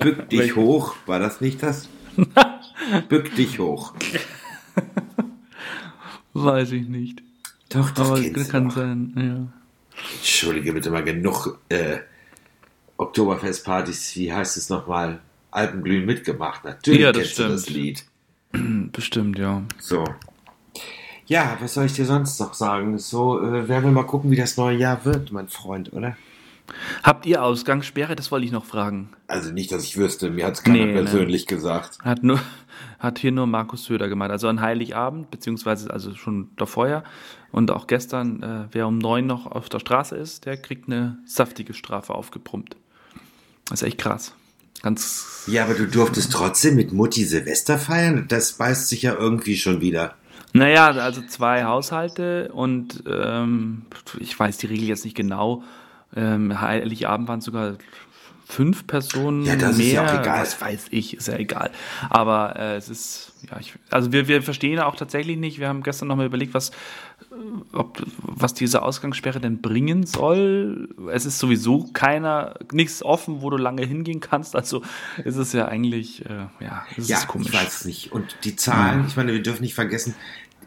Bück 0.00 0.28
dich 0.28 0.56
hoch, 0.56 0.96
war 1.06 1.20
das 1.20 1.40
nicht 1.40 1.62
das? 1.62 1.88
Bück 3.08 3.34
dich 3.36 3.58
hoch. 3.60 3.94
Weiß 6.32 6.72
ich 6.72 6.88
nicht. 6.88 7.22
Doch, 7.68 7.90
das 7.90 8.10
Aber 8.10 8.20
kann 8.48 8.68
doch. 8.68 8.74
sein, 8.76 9.14
ja. 9.16 9.63
Entschuldige 10.24 10.72
bitte 10.72 10.90
mal 10.90 11.04
genug 11.04 11.58
äh, 11.68 11.98
Oktoberfestpartys, 12.96 14.16
wie 14.16 14.32
heißt 14.32 14.56
es 14.56 14.70
nochmal? 14.70 15.20
Alpenglühen 15.50 16.06
mitgemacht. 16.06 16.64
Natürlich 16.64 17.02
ja, 17.02 17.12
das 17.12 17.18
kennst 17.18 17.32
stimmt. 17.34 17.48
du 17.50 17.52
das 17.52 17.68
Lied. 17.68 18.04
Bestimmt, 18.92 19.38
ja. 19.38 19.62
So. 19.78 20.02
Ja, 21.26 21.58
was 21.60 21.74
soll 21.74 21.84
ich 21.84 21.92
dir 21.92 22.06
sonst 22.06 22.40
noch 22.40 22.54
sagen? 22.54 22.98
So, 22.98 23.38
äh, 23.38 23.68
werden 23.68 23.84
wir 23.84 23.90
mal 23.90 24.04
gucken, 24.04 24.30
wie 24.30 24.36
das 24.36 24.56
neue 24.56 24.78
Jahr 24.78 25.04
wird, 25.04 25.30
mein 25.30 25.48
Freund, 25.48 25.92
oder? 25.92 26.16
Habt 27.02 27.26
ihr 27.26 27.42
Ausgangssperre? 27.42 28.16
Das 28.16 28.30
wollte 28.30 28.46
ich 28.46 28.52
noch 28.52 28.64
fragen. 28.64 29.10
Also 29.26 29.52
nicht, 29.52 29.70
dass 29.70 29.84
ich 29.84 29.96
wüsste, 29.96 30.30
mir 30.30 30.46
hat 30.46 30.54
es 30.54 30.62
keiner 30.62 30.86
nee, 30.86 30.92
persönlich 30.92 31.42
ne. 31.42 31.56
gesagt. 31.56 31.98
Hat, 32.02 32.22
nur, 32.22 32.40
hat 32.98 33.18
hier 33.18 33.32
nur 33.32 33.46
Markus 33.46 33.84
Söder 33.84 34.08
gemeint. 34.08 34.32
Also 34.32 34.48
an 34.48 34.60
Heiligabend, 34.60 35.30
beziehungsweise 35.30 35.90
also 35.90 36.14
schon 36.14 36.50
davor 36.56 36.88
ja. 36.88 37.04
Und 37.52 37.70
auch 37.70 37.86
gestern, 37.86 38.42
äh, 38.42 38.66
wer 38.72 38.86
um 38.86 38.98
neun 38.98 39.26
noch 39.26 39.46
auf 39.46 39.68
der 39.68 39.78
Straße 39.78 40.16
ist, 40.16 40.46
der 40.46 40.56
kriegt 40.56 40.88
eine 40.88 41.18
saftige 41.26 41.74
Strafe 41.74 42.14
aufgeprumpt. 42.14 42.76
Das 43.68 43.82
ist 43.82 43.88
echt 43.88 43.98
krass. 43.98 44.34
Ganz. 44.82 45.44
Ja, 45.46 45.64
aber 45.64 45.74
du 45.74 45.86
durftest 45.86 46.32
trotzdem 46.32 46.76
mit 46.76 46.92
Mutti 46.92 47.24
Silvester 47.24 47.78
feiern? 47.78 48.26
Das 48.28 48.54
beißt 48.54 48.88
sich 48.88 49.02
ja 49.02 49.14
irgendwie 49.14 49.56
schon 49.56 49.80
wieder. 49.80 50.14
Naja, 50.52 50.90
also 50.90 51.22
zwei 51.22 51.64
Haushalte 51.64 52.50
und 52.52 53.02
ähm, 53.08 53.86
ich 54.20 54.38
weiß 54.38 54.58
die 54.58 54.66
Regel 54.66 54.86
jetzt 54.86 55.04
nicht 55.04 55.16
genau. 55.16 55.64
Ähm, 56.16 56.60
Heiligabend 56.60 57.28
waren 57.28 57.40
sogar 57.40 57.74
fünf 58.46 58.86
Personen 58.86 59.44
Ja, 59.46 59.56
das 59.56 59.78
mehr, 59.78 59.86
ist 59.86 59.92
ja 59.94 60.06
auch 60.06 60.20
egal. 60.20 60.40
was 60.42 60.60
weiß 60.60 60.86
ich, 60.90 61.16
ist 61.16 61.28
ja 61.28 61.36
egal. 61.38 61.70
Aber 62.10 62.56
äh, 62.56 62.76
es 62.76 62.90
ist, 62.90 63.32
ja, 63.50 63.58
ich, 63.58 63.74
also 63.90 64.12
wir, 64.12 64.28
wir 64.28 64.42
verstehen 64.42 64.78
auch 64.80 64.96
tatsächlich 64.96 65.38
nicht, 65.38 65.58
wir 65.58 65.68
haben 65.68 65.82
gestern 65.82 66.08
nochmal 66.08 66.26
überlegt, 66.26 66.52
was, 66.52 66.70
ob, 67.72 68.02
was 68.18 68.52
diese 68.52 68.82
Ausgangssperre 68.82 69.40
denn 69.40 69.62
bringen 69.62 70.04
soll. 70.04 70.90
Es 71.10 71.24
ist 71.24 71.38
sowieso 71.38 71.88
keiner, 71.94 72.54
nichts 72.70 73.02
offen, 73.02 73.40
wo 73.40 73.48
du 73.48 73.56
lange 73.56 73.84
hingehen 73.86 74.20
kannst, 74.20 74.54
also 74.54 74.82
ist 75.24 75.36
es 75.36 75.54
ja 75.54 75.66
eigentlich, 75.66 76.24
äh, 76.26 76.46
ja, 76.60 76.84
es 76.98 77.08
Ja, 77.08 77.16
ist 77.18 77.28
komisch. 77.28 77.48
ich 77.48 77.54
weiß 77.54 77.80
es 77.80 77.84
nicht. 77.86 78.12
Und 78.12 78.36
die 78.44 78.56
Zahlen, 78.56 79.06
ich 79.08 79.16
meine, 79.16 79.32
wir 79.32 79.42
dürfen 79.42 79.62
nicht 79.62 79.74
vergessen, 79.74 80.14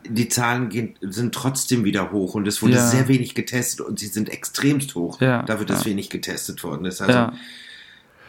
die 0.07 0.27
Zahlen 0.29 0.69
gehen, 0.69 0.95
sind 1.01 1.33
trotzdem 1.33 1.83
wieder 1.85 2.11
hoch 2.11 2.35
und 2.35 2.47
es 2.47 2.61
wurde 2.61 2.73
Ja. 2.75 2.87
sehr 2.87 3.07
wenig 3.07 3.35
getestet 3.35 3.81
und 3.81 3.99
sie 3.99 4.07
sind 4.07 4.29
extremst 4.29 4.95
hoch, 4.95 5.19
Ja, 5.21 5.43
dafür, 5.43 5.65
dass 5.65 5.83
ja. 5.85 5.91
wenig 5.91 6.09
getestet 6.09 6.63
worden 6.63 6.85
ist. 6.85 7.01
Also, 7.01 7.13
ja. 7.13 7.33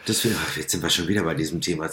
deswegen, 0.07 0.35
ach, 0.39 0.57
jetzt 0.57 0.71
sind 0.71 0.81
wir 0.83 0.89
schon 0.89 1.07
wieder 1.07 1.23
bei 1.23 1.33
diesem 1.35 1.61
Thema 1.61 1.85
Ja, 1.85 1.89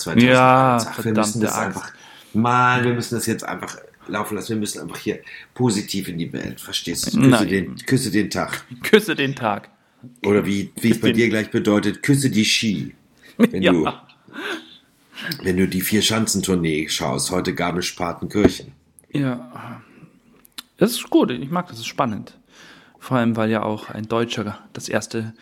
2021. 0.78 1.04
wir 1.04 1.12
müssen 1.14 1.40
das 1.40 1.52
Axt. 1.52 1.66
einfach, 1.66 1.92
mal, 2.34 2.84
wir 2.84 2.94
müssen 2.94 3.14
das 3.14 3.26
jetzt 3.26 3.44
einfach 3.44 3.76
laufen 4.08 4.36
lassen. 4.36 4.50
Wir 4.50 4.56
müssen 4.56 4.80
einfach 4.82 4.98
hier 4.98 5.20
positiv 5.54 6.08
in 6.08 6.18
die 6.18 6.32
Welt, 6.32 6.60
verstehst 6.60 7.06
du? 7.08 7.10
Küsse, 7.18 7.28
Nein. 7.28 7.48
den, 7.48 7.76
küsse 7.86 8.10
den 8.12 8.30
Tag. 8.30 8.64
Küsse 8.82 9.14
den 9.16 9.34
Tag. 9.34 9.68
Oder 10.24 10.46
wie, 10.46 10.70
wie 10.80 10.90
es 10.92 11.00
bei 11.00 11.10
dir 11.12 11.28
gleich 11.28 11.50
bedeutet, 11.50 12.02
küsse 12.02 12.30
die 12.30 12.44
Ski. 12.44 12.94
Wenn 13.38 13.62
Ja. 13.62 13.72
du, 13.72 13.92
wenn 15.42 15.56
du 15.56 15.66
die 15.66 15.80
Vier-Schanzentournee 15.80 16.88
schaust, 16.88 17.30
heute 17.32 17.54
Garmisch-Partenkirchen. 17.54 18.72
Ja. 19.20 19.80
Das 20.78 20.92
ist 20.92 21.08
gut, 21.10 21.30
ich 21.30 21.50
mag 21.50 21.68
das, 21.68 21.78
ist 21.78 21.86
spannend. 21.86 22.36
Vor 22.98 23.18
allem, 23.18 23.36
weil 23.36 23.50
ja 23.50 23.62
auch 23.62 23.90
ein 23.90 24.08
Deutscher 24.08 24.58
das 24.72 24.88
erste, 24.88 25.32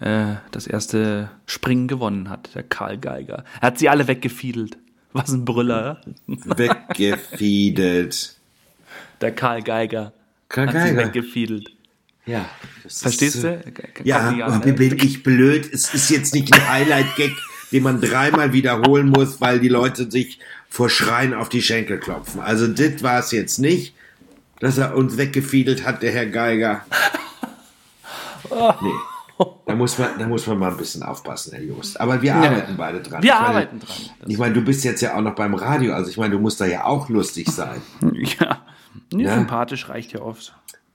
äh, 0.00 0.34
das 0.50 0.66
erste 0.66 1.30
Springen 1.46 1.88
gewonnen 1.88 2.28
hat, 2.28 2.54
der 2.54 2.62
Karl 2.62 2.98
Geiger. 2.98 3.44
Er 3.60 3.68
hat 3.68 3.78
sie 3.78 3.88
alle 3.88 4.08
weggefiedelt. 4.08 4.76
Was 5.14 5.30
ein 5.30 5.44
Brüller. 5.44 6.00
Weggefiedelt. 6.26 8.36
Der 9.20 9.34
Karl 9.34 9.62
Geiger. 9.62 10.12
Karl 10.48 10.68
hat 10.68 10.74
sie 10.74 10.94
Geiger. 10.94 11.08
weggefiedelt. 11.08 11.70
Ja. 12.24 12.46
das 12.82 12.94
ist, 12.94 13.02
Verstehst 13.02 13.44
äh, 13.44 13.58
du? 13.58 13.72
Kann 13.72 14.06
Ja, 14.06 14.28
aber 14.44 14.64
alle- 14.64 14.72
bin 14.72 14.96
ich 14.98 15.22
blöd. 15.22 15.68
Es 15.72 15.92
ist 15.92 16.10
jetzt 16.10 16.34
nicht 16.34 16.52
ein 16.52 16.68
Highlight-Gag, 16.68 17.32
den 17.72 17.82
man 17.82 18.00
dreimal 18.00 18.52
wiederholen 18.52 19.08
muss, 19.08 19.40
weil 19.40 19.60
die 19.60 19.68
Leute 19.68 20.10
sich 20.10 20.38
vor 20.72 20.88
Schreien 20.88 21.34
auf 21.34 21.50
die 21.50 21.60
Schenkel 21.60 21.98
klopfen. 22.00 22.40
Also 22.40 22.66
das 22.66 23.02
war 23.02 23.18
es 23.18 23.30
jetzt 23.30 23.58
nicht, 23.58 23.94
dass 24.58 24.78
er 24.78 24.96
uns 24.96 25.18
weggefiedelt 25.18 25.84
hat, 25.84 26.02
der 26.02 26.12
Herr 26.12 26.24
Geiger. 26.24 26.80
Nee. 28.80 28.90
Da 29.66 29.74
muss 29.74 29.98
man, 29.98 30.18
da 30.18 30.26
muss 30.26 30.46
man 30.46 30.58
mal 30.58 30.70
ein 30.70 30.76
bisschen 30.78 31.02
aufpassen, 31.02 31.52
Herr 31.52 31.62
Jost. 31.62 32.00
Aber 32.00 32.22
wir 32.22 32.34
arbeiten 32.34 32.74
beide 32.78 33.02
dran. 33.02 33.22
Wir 33.22 33.32
Ich 33.32 33.34
meine, 33.38 33.46
arbeiten 33.48 33.80
dran. 33.80 33.96
Ich 34.26 34.38
meine, 34.38 34.54
du 34.54 34.62
bist 34.62 34.82
jetzt 34.84 35.02
ja 35.02 35.14
auch 35.14 35.20
noch 35.20 35.34
beim 35.34 35.52
Radio, 35.54 35.92
also 35.92 36.08
ich 36.08 36.16
meine, 36.16 36.30
du 36.34 36.38
musst 36.40 36.58
da 36.58 36.64
ja 36.64 36.84
auch 36.84 37.10
lustig 37.10 37.50
sein. 37.50 37.82
Ja. 38.40 38.62
Nee, 39.12 39.24
Ja. 39.24 39.34
Sympathisch 39.34 39.90
reicht 39.90 40.12
ja 40.12 40.20
oft. 40.22 40.54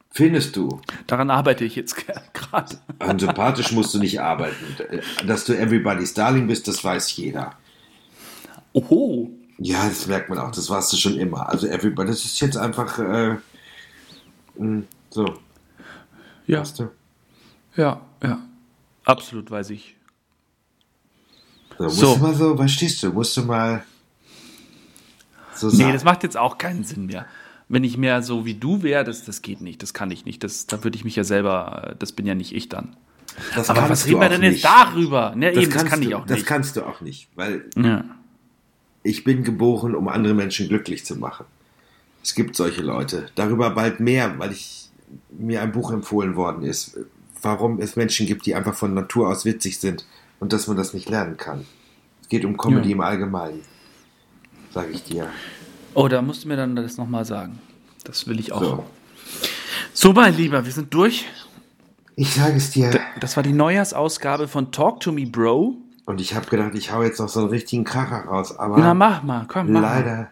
Findest 0.09 0.55
du? 0.55 0.81
Daran 1.05 1.29
arbeite 1.29 1.65
ich 1.65 1.75
jetzt 1.75 1.95
gerade. 2.33 2.77
An 2.97 3.19
sympathisch 3.19 3.71
musst 3.73 3.93
du 3.93 3.99
nicht 3.99 4.19
arbeiten. 4.21 4.55
Dass 5.27 5.45
du 5.45 5.53
Everybody's 5.53 6.15
Darling 6.15 6.47
bist, 6.47 6.67
das 6.67 6.83
weiß 6.83 7.15
jeder. 7.17 7.53
Oho. 8.73 9.36
Ja, 9.59 9.87
das 9.87 10.05
merkt 10.07 10.29
man 10.29 10.37
auch. 10.39 10.51
Das 10.51 10.69
warst 10.69 10.91
du 10.93 10.97
schon 10.97 11.15
immer. 11.17 11.49
Also 11.49 11.67
Everybody, 11.67 12.09
das 12.09 12.23
ist 12.25 12.39
jetzt 12.39 12.57
einfach 12.57 12.99
äh, 12.99 13.35
mh, 14.57 14.83
so, 15.09 15.25
Ja, 16.45 16.61
weißt 16.61 16.79
du? 16.79 16.89
ja, 17.75 18.01
ja. 18.23 18.39
Absolut 19.05 19.49
weiß 19.49 19.69
ich. 19.71 19.95
So, 21.77 21.83
musst 21.85 21.97
So. 21.99 22.15
du 22.15 22.21
mal 22.21 22.35
so, 22.35 22.57
verstehst 22.57 23.01
du, 23.03 23.11
musst 23.11 23.37
du 23.37 23.43
mal 23.43 23.83
so 25.55 25.67
Nee, 25.69 25.75
sagen. 25.77 25.93
das 25.93 26.03
macht 26.03 26.23
jetzt 26.23 26.37
auch 26.37 26.57
keinen 26.57 26.83
Sinn 26.83 27.05
mehr. 27.05 27.25
Wenn 27.69 27.83
ich 27.83 27.97
mehr 27.97 28.21
so 28.21 28.45
wie 28.45 28.53
du 28.53 28.83
wäre, 28.83 29.03
das, 29.03 29.25
das 29.25 29.41
geht 29.41 29.61
nicht, 29.61 29.81
das 29.83 29.93
kann 29.93 30.09
ich 30.11 30.23
nicht. 30.25 30.43
Das, 30.43 30.67
da 30.67 30.83
würde 30.83 30.95
ich 30.97 31.03
mich 31.05 31.15
ja 31.15 31.23
selber, 31.23 31.95
das 31.99 32.11
bin 32.11 32.25
ja 32.25 32.33
nicht 32.35 32.53
ich 32.53 32.69
dann. 32.69 32.95
Das 33.55 33.69
Aber 33.69 33.89
was 33.89 34.05
reden 34.07 34.19
wir 34.21 34.29
denn 34.29 34.41
jetzt 34.43 34.63
darüber? 34.63 35.33
Ne, 35.35 35.51
Das 35.53 35.63
eben, 35.63 35.73
das 35.73 35.85
kann 35.85 36.01
du, 36.01 36.07
ich 36.07 36.15
auch 36.15 36.25
Das 36.25 36.37
nicht. 36.37 36.45
kannst 36.47 36.75
du 36.75 36.83
auch 36.85 37.01
nicht, 37.01 37.29
weil 37.35 37.65
ja. 37.75 38.03
Ich 39.07 39.23
bin 39.23 39.43
geboren, 39.43 39.95
um 39.95 40.07
andere 40.09 40.33
Menschen 40.33 40.67
glücklich 40.67 41.05
zu 41.05 41.15
machen. 41.15 41.45
Es 42.23 42.35
gibt 42.35 42.55
solche 42.57 42.81
Leute. 42.81 43.27
Darüber 43.35 43.69
bald 43.69 43.99
mehr, 44.01 44.37
weil 44.37 44.51
ich 44.51 44.89
mir 45.31 45.61
ein 45.61 45.71
Buch 45.71 45.91
empfohlen 45.91 46.35
worden 46.35 46.63
ist, 46.63 46.97
warum 47.41 47.79
es 47.79 47.95
Menschen 47.95 48.25
gibt, 48.27 48.45
die 48.45 48.53
einfach 48.53 48.75
von 48.75 48.93
Natur 48.93 49.29
aus 49.29 49.45
witzig 49.45 49.79
sind 49.79 50.05
und 50.39 50.51
dass 50.51 50.67
man 50.67 50.75
das 50.75 50.93
nicht 50.93 51.09
lernen 51.09 51.37
kann. 51.37 51.65
Es 52.21 52.27
geht 52.27 52.43
um 52.43 52.57
Comedy 52.57 52.89
Ja. 52.89 52.95
im 52.95 53.01
Allgemeinen, 53.01 53.61
sage 54.73 54.91
ich 54.91 55.03
dir. 55.03 55.29
Oh, 55.93 56.09
da 56.09 56.21
musst 56.21 56.43
du 56.43 56.49
mir 56.49 56.57
dann 56.57 56.75
das 56.75 56.97
nochmal 56.97 57.23
sagen. 57.23 57.59
Das 58.03 58.27
will 58.27 58.39
ich 58.39 58.51
auch. 58.51 58.61
So. 58.61 58.85
So. 59.93 60.13
mein 60.13 60.35
Lieber, 60.35 60.65
wir 60.65 60.71
sind 60.71 60.93
durch. 60.93 61.25
Ich 62.17 62.33
sage 62.33 62.57
es 62.57 62.71
dir. 62.71 62.99
Das 63.21 63.37
war 63.37 63.43
die 63.43 63.53
Neujahrsausgabe 63.53 64.47
von 64.49 64.71
Talk 64.73 64.99
to 64.99 65.11
Me 65.13 65.25
Bro. 65.25 65.77
Und 66.07 66.21
ich 66.21 66.33
habe 66.35 66.45
gedacht, 66.47 66.73
ich 66.73 66.93
hau 66.93 67.03
jetzt 67.03 67.19
noch 67.19 67.27
so 67.27 67.41
einen 67.41 67.49
richtigen 67.49 67.83
Kracher 67.83 68.23
raus, 68.29 68.57
aber 68.57 68.77
Na, 68.77 68.93
mach 68.93 69.23
mal, 69.23 69.45
komm, 69.45 69.73
mach 69.73 69.81
leider. 69.81 70.29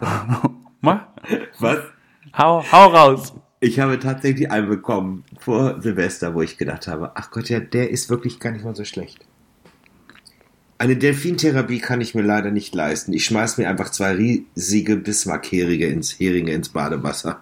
mal. 0.00 0.50
Mach. 0.80 1.02
Was? 1.60 1.78
Hau, 2.36 2.64
hau 2.72 2.86
raus. 2.88 3.32
Ich 3.60 3.78
habe 3.78 4.00
tatsächlich 4.00 4.50
einen 4.50 4.68
bekommen 4.68 5.22
vor 5.38 5.80
Silvester, 5.80 6.34
wo 6.34 6.42
ich 6.42 6.58
gedacht 6.58 6.88
habe, 6.88 7.12
ach 7.14 7.30
Gott, 7.30 7.48
ja, 7.50 7.60
der 7.60 7.90
ist 7.90 8.10
wirklich 8.10 8.40
gar 8.40 8.50
nicht 8.50 8.64
mal 8.64 8.74
so 8.74 8.84
schlecht. 8.84 9.24
Eine 10.78 10.96
Delfintherapie 10.96 11.78
kann 11.78 12.00
ich 12.00 12.16
mir 12.16 12.22
leider 12.22 12.50
nicht 12.50 12.74
leisten. 12.74 13.12
Ich 13.12 13.26
schmeiß 13.26 13.58
mir 13.58 13.68
einfach 13.68 13.90
zwei 13.90 14.10
riesige 14.10 14.96
Bismarck-Heringe 14.96 15.86
ins, 15.86 16.18
Heringe 16.18 16.50
ins 16.50 16.70
Badewasser. 16.70 17.40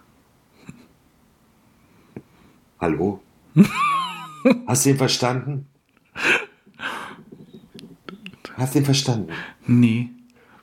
Hallo? 2.79 3.23
Hast 4.67 4.85
du 4.85 4.91
ihn 4.91 4.99
verstanden? 4.99 5.67
Hast 8.61 8.75
du 8.75 8.81
ihn 8.81 8.85
verstanden? 8.85 9.33
Nee. 9.67 10.11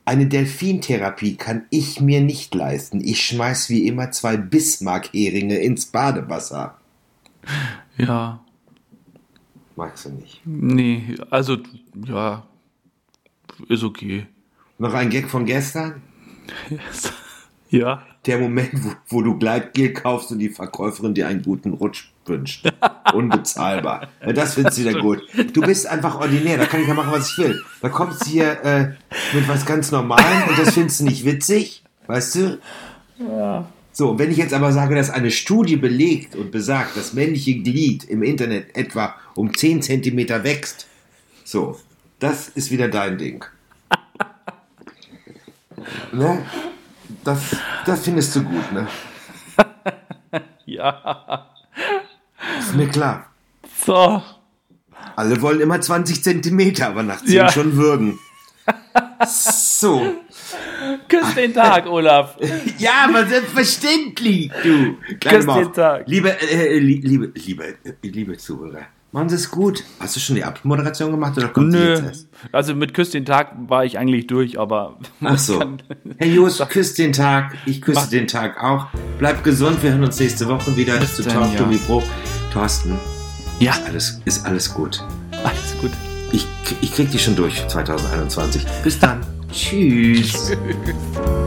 Eine 0.06 0.28
Delfintherapie 0.28 1.36
kann 1.36 1.66
ich 1.72 2.00
mir 2.00 2.22
nicht 2.22 2.54
leisten. 2.54 3.02
Ich 3.02 3.26
schmeiß 3.26 3.70
wie 3.70 3.88
immer 3.88 4.12
zwei 4.12 4.38
Bismarck-Heringe 4.38 5.58
ins 5.58 5.88
Badewasser. 5.88 6.78
Ja. 7.98 8.40
Magst 9.76 10.06
du 10.06 10.10
nicht. 10.12 10.42
Nee. 10.46 11.16
Also, 11.32 11.58
ja. 12.06 12.46
Ist 13.68 13.84
okay. 13.84 14.28
Noch 14.78 14.94
ein 14.94 15.10
Gag 15.10 15.30
von 15.30 15.46
gestern? 15.46 16.02
Ja. 17.70 18.02
Der 18.26 18.40
Moment, 18.40 18.72
wo, 18.76 18.92
wo 19.10 19.22
du 19.22 19.38
Gleitgel 19.38 19.92
kaufst 19.92 20.32
und 20.32 20.40
die 20.40 20.48
Verkäuferin 20.48 21.14
dir 21.14 21.28
einen 21.28 21.42
guten 21.42 21.74
Rutsch 21.74 22.14
wünscht. 22.28 22.72
Unbezahlbar. 23.14 24.10
Das 24.34 24.56
findest 24.56 24.78
du 24.78 24.82
wieder 24.82 25.00
gut. 25.00 25.22
Du 25.54 25.62
bist 25.62 25.88
einfach 25.88 26.20
ordinär, 26.20 26.58
da 26.58 26.66
kann 26.66 26.82
ich 26.82 26.88
ja 26.88 26.94
machen, 26.94 27.12
was 27.12 27.32
ich 27.32 27.38
will. 27.38 27.64
Da 27.82 27.90
kommst 27.90 28.26
du 28.26 28.30
hier 28.30 28.64
äh, 28.64 28.94
mit 29.34 29.48
was 29.48 29.66
ganz 29.66 29.92
Normalem 29.92 30.50
und 30.50 30.60
das 30.60 30.74
findest 30.74 31.00
du 31.00 31.06
nicht 31.06 31.26
witzig, 31.26 31.84
weißt 32.08 32.36
du? 32.36 32.60
Ja. 33.20 33.68
So, 33.92 34.12
und 34.12 34.20
wenn 34.20 34.32
ich 34.32 34.38
jetzt 34.38 34.54
aber 34.54 34.72
sage, 34.72 34.94
dass 34.94 35.10
eine 35.10 35.32
Studie 35.32 35.76
belegt 35.76 36.36
und 36.36 36.52
besagt, 36.52 36.96
das 36.96 37.14
männliche 37.14 37.56
Glied 37.56 38.04
im 38.04 38.22
Internet 38.22 38.78
etwa 38.78 39.16
um 39.34 39.56
10 39.56 39.82
Zentimeter 39.82 40.44
wächst, 40.44 40.88
so, 41.44 41.80
das 42.20 42.50
ist 42.50 42.70
wieder 42.70 42.90
dein 42.90 43.18
Ding. 43.18 43.44
ne? 46.12 46.46
Das, 47.24 47.56
das 47.86 48.04
findest 48.04 48.36
du 48.36 48.44
gut, 48.44 48.72
ne? 48.72 48.88
Ja. 50.68 51.48
Ist 52.68 52.76
mir 52.76 52.88
klar. 52.88 53.28
So. 53.86 54.22
Alle 55.16 55.42
wollen 55.42 55.60
immer 55.62 55.80
20 55.82 56.24
Zentimeter, 56.24 56.88
aber 56.90 57.04
nach 57.04 57.22
10 57.24 57.34
Ja. 57.34 57.52
schon 57.52 57.76
würgen. 57.76 58.20
So. 59.28 60.14
Küss 61.08 61.34
den 61.36 61.54
Tag, 61.54 61.88
Olaf. 61.88 62.36
Ja, 62.78 63.06
aber 63.08 63.26
selbstverständlich, 63.26 64.52
du. 64.64 64.96
Kleine 65.20 65.38
Küss 65.38 65.46
Maus. 65.46 65.58
den 65.66 65.74
Tag. 65.74 66.04
Liebe, 66.08 66.30
äh, 66.42 66.78
li- 66.80 67.02
liebe, 67.04 67.32
liebe, 67.36 67.64
äh, 67.84 67.94
liebe 68.04 68.38
Zuhörer, 68.38 68.82
machen 69.12 69.30
Sie 69.30 69.36
es 69.36 69.50
gut. 69.50 69.84
Hast 70.00 70.16
du 70.16 70.20
schon 70.20 70.36
die 70.36 70.44
Abmoderation 70.44 71.12
gemacht 71.12 71.38
oder 71.38 71.48
kommt 71.50 71.74
jetzt 71.74 72.02
Nö. 72.02 72.08
erst? 72.08 72.28
Also 72.52 72.76
mit 72.76 72.94
Küss 72.94 73.10
den 73.12 73.26
Tag 73.26 73.54
war 73.68 73.86
ich 73.86 73.98
eigentlich 73.98 74.28
durch, 74.28 74.60
aber. 74.60 74.98
Ach 75.24 75.38
so. 75.40 75.64
Herr 76.18 76.28
Jus, 76.28 76.62
küsst 76.70 76.98
den 77.00 77.14
Tag. 77.14 77.56
Ich 77.66 77.82
küsse 77.82 78.02
Mach- 78.02 78.10
den 78.10 78.28
Tag 78.28 78.62
auch. 78.64 78.88
Bleibt 79.18 79.44
gesund. 79.44 79.82
Wir 79.82 79.92
hören 79.92 80.04
uns 80.04 80.20
nächste 80.20 80.48
Woche 80.48 80.76
wieder 80.76 80.98
Bis 80.98 81.16
zu 81.16 81.24
Talk 81.24 81.56
to 81.58 81.64
ja. 81.64 81.66
Me 81.70 81.78
Pro. 81.78 82.04
Thorsten, 82.52 82.98
Ja, 83.60 83.74
alles, 83.86 84.20
ist 84.26 84.46
alles 84.46 84.74
gut. 84.74 85.04
alles 85.44 85.76
gut. 85.82 85.92
Ich, 86.32 86.46
ich 86.82 86.94
krieg 86.94 87.10
die 87.12 87.20
schon 87.20 87.36
durch 87.36 87.68
2021. 87.68 88.66
Bis 88.84 89.00
dann. 89.00 89.22
Tschüss. 89.52 90.32
Tschüss. 90.32 90.52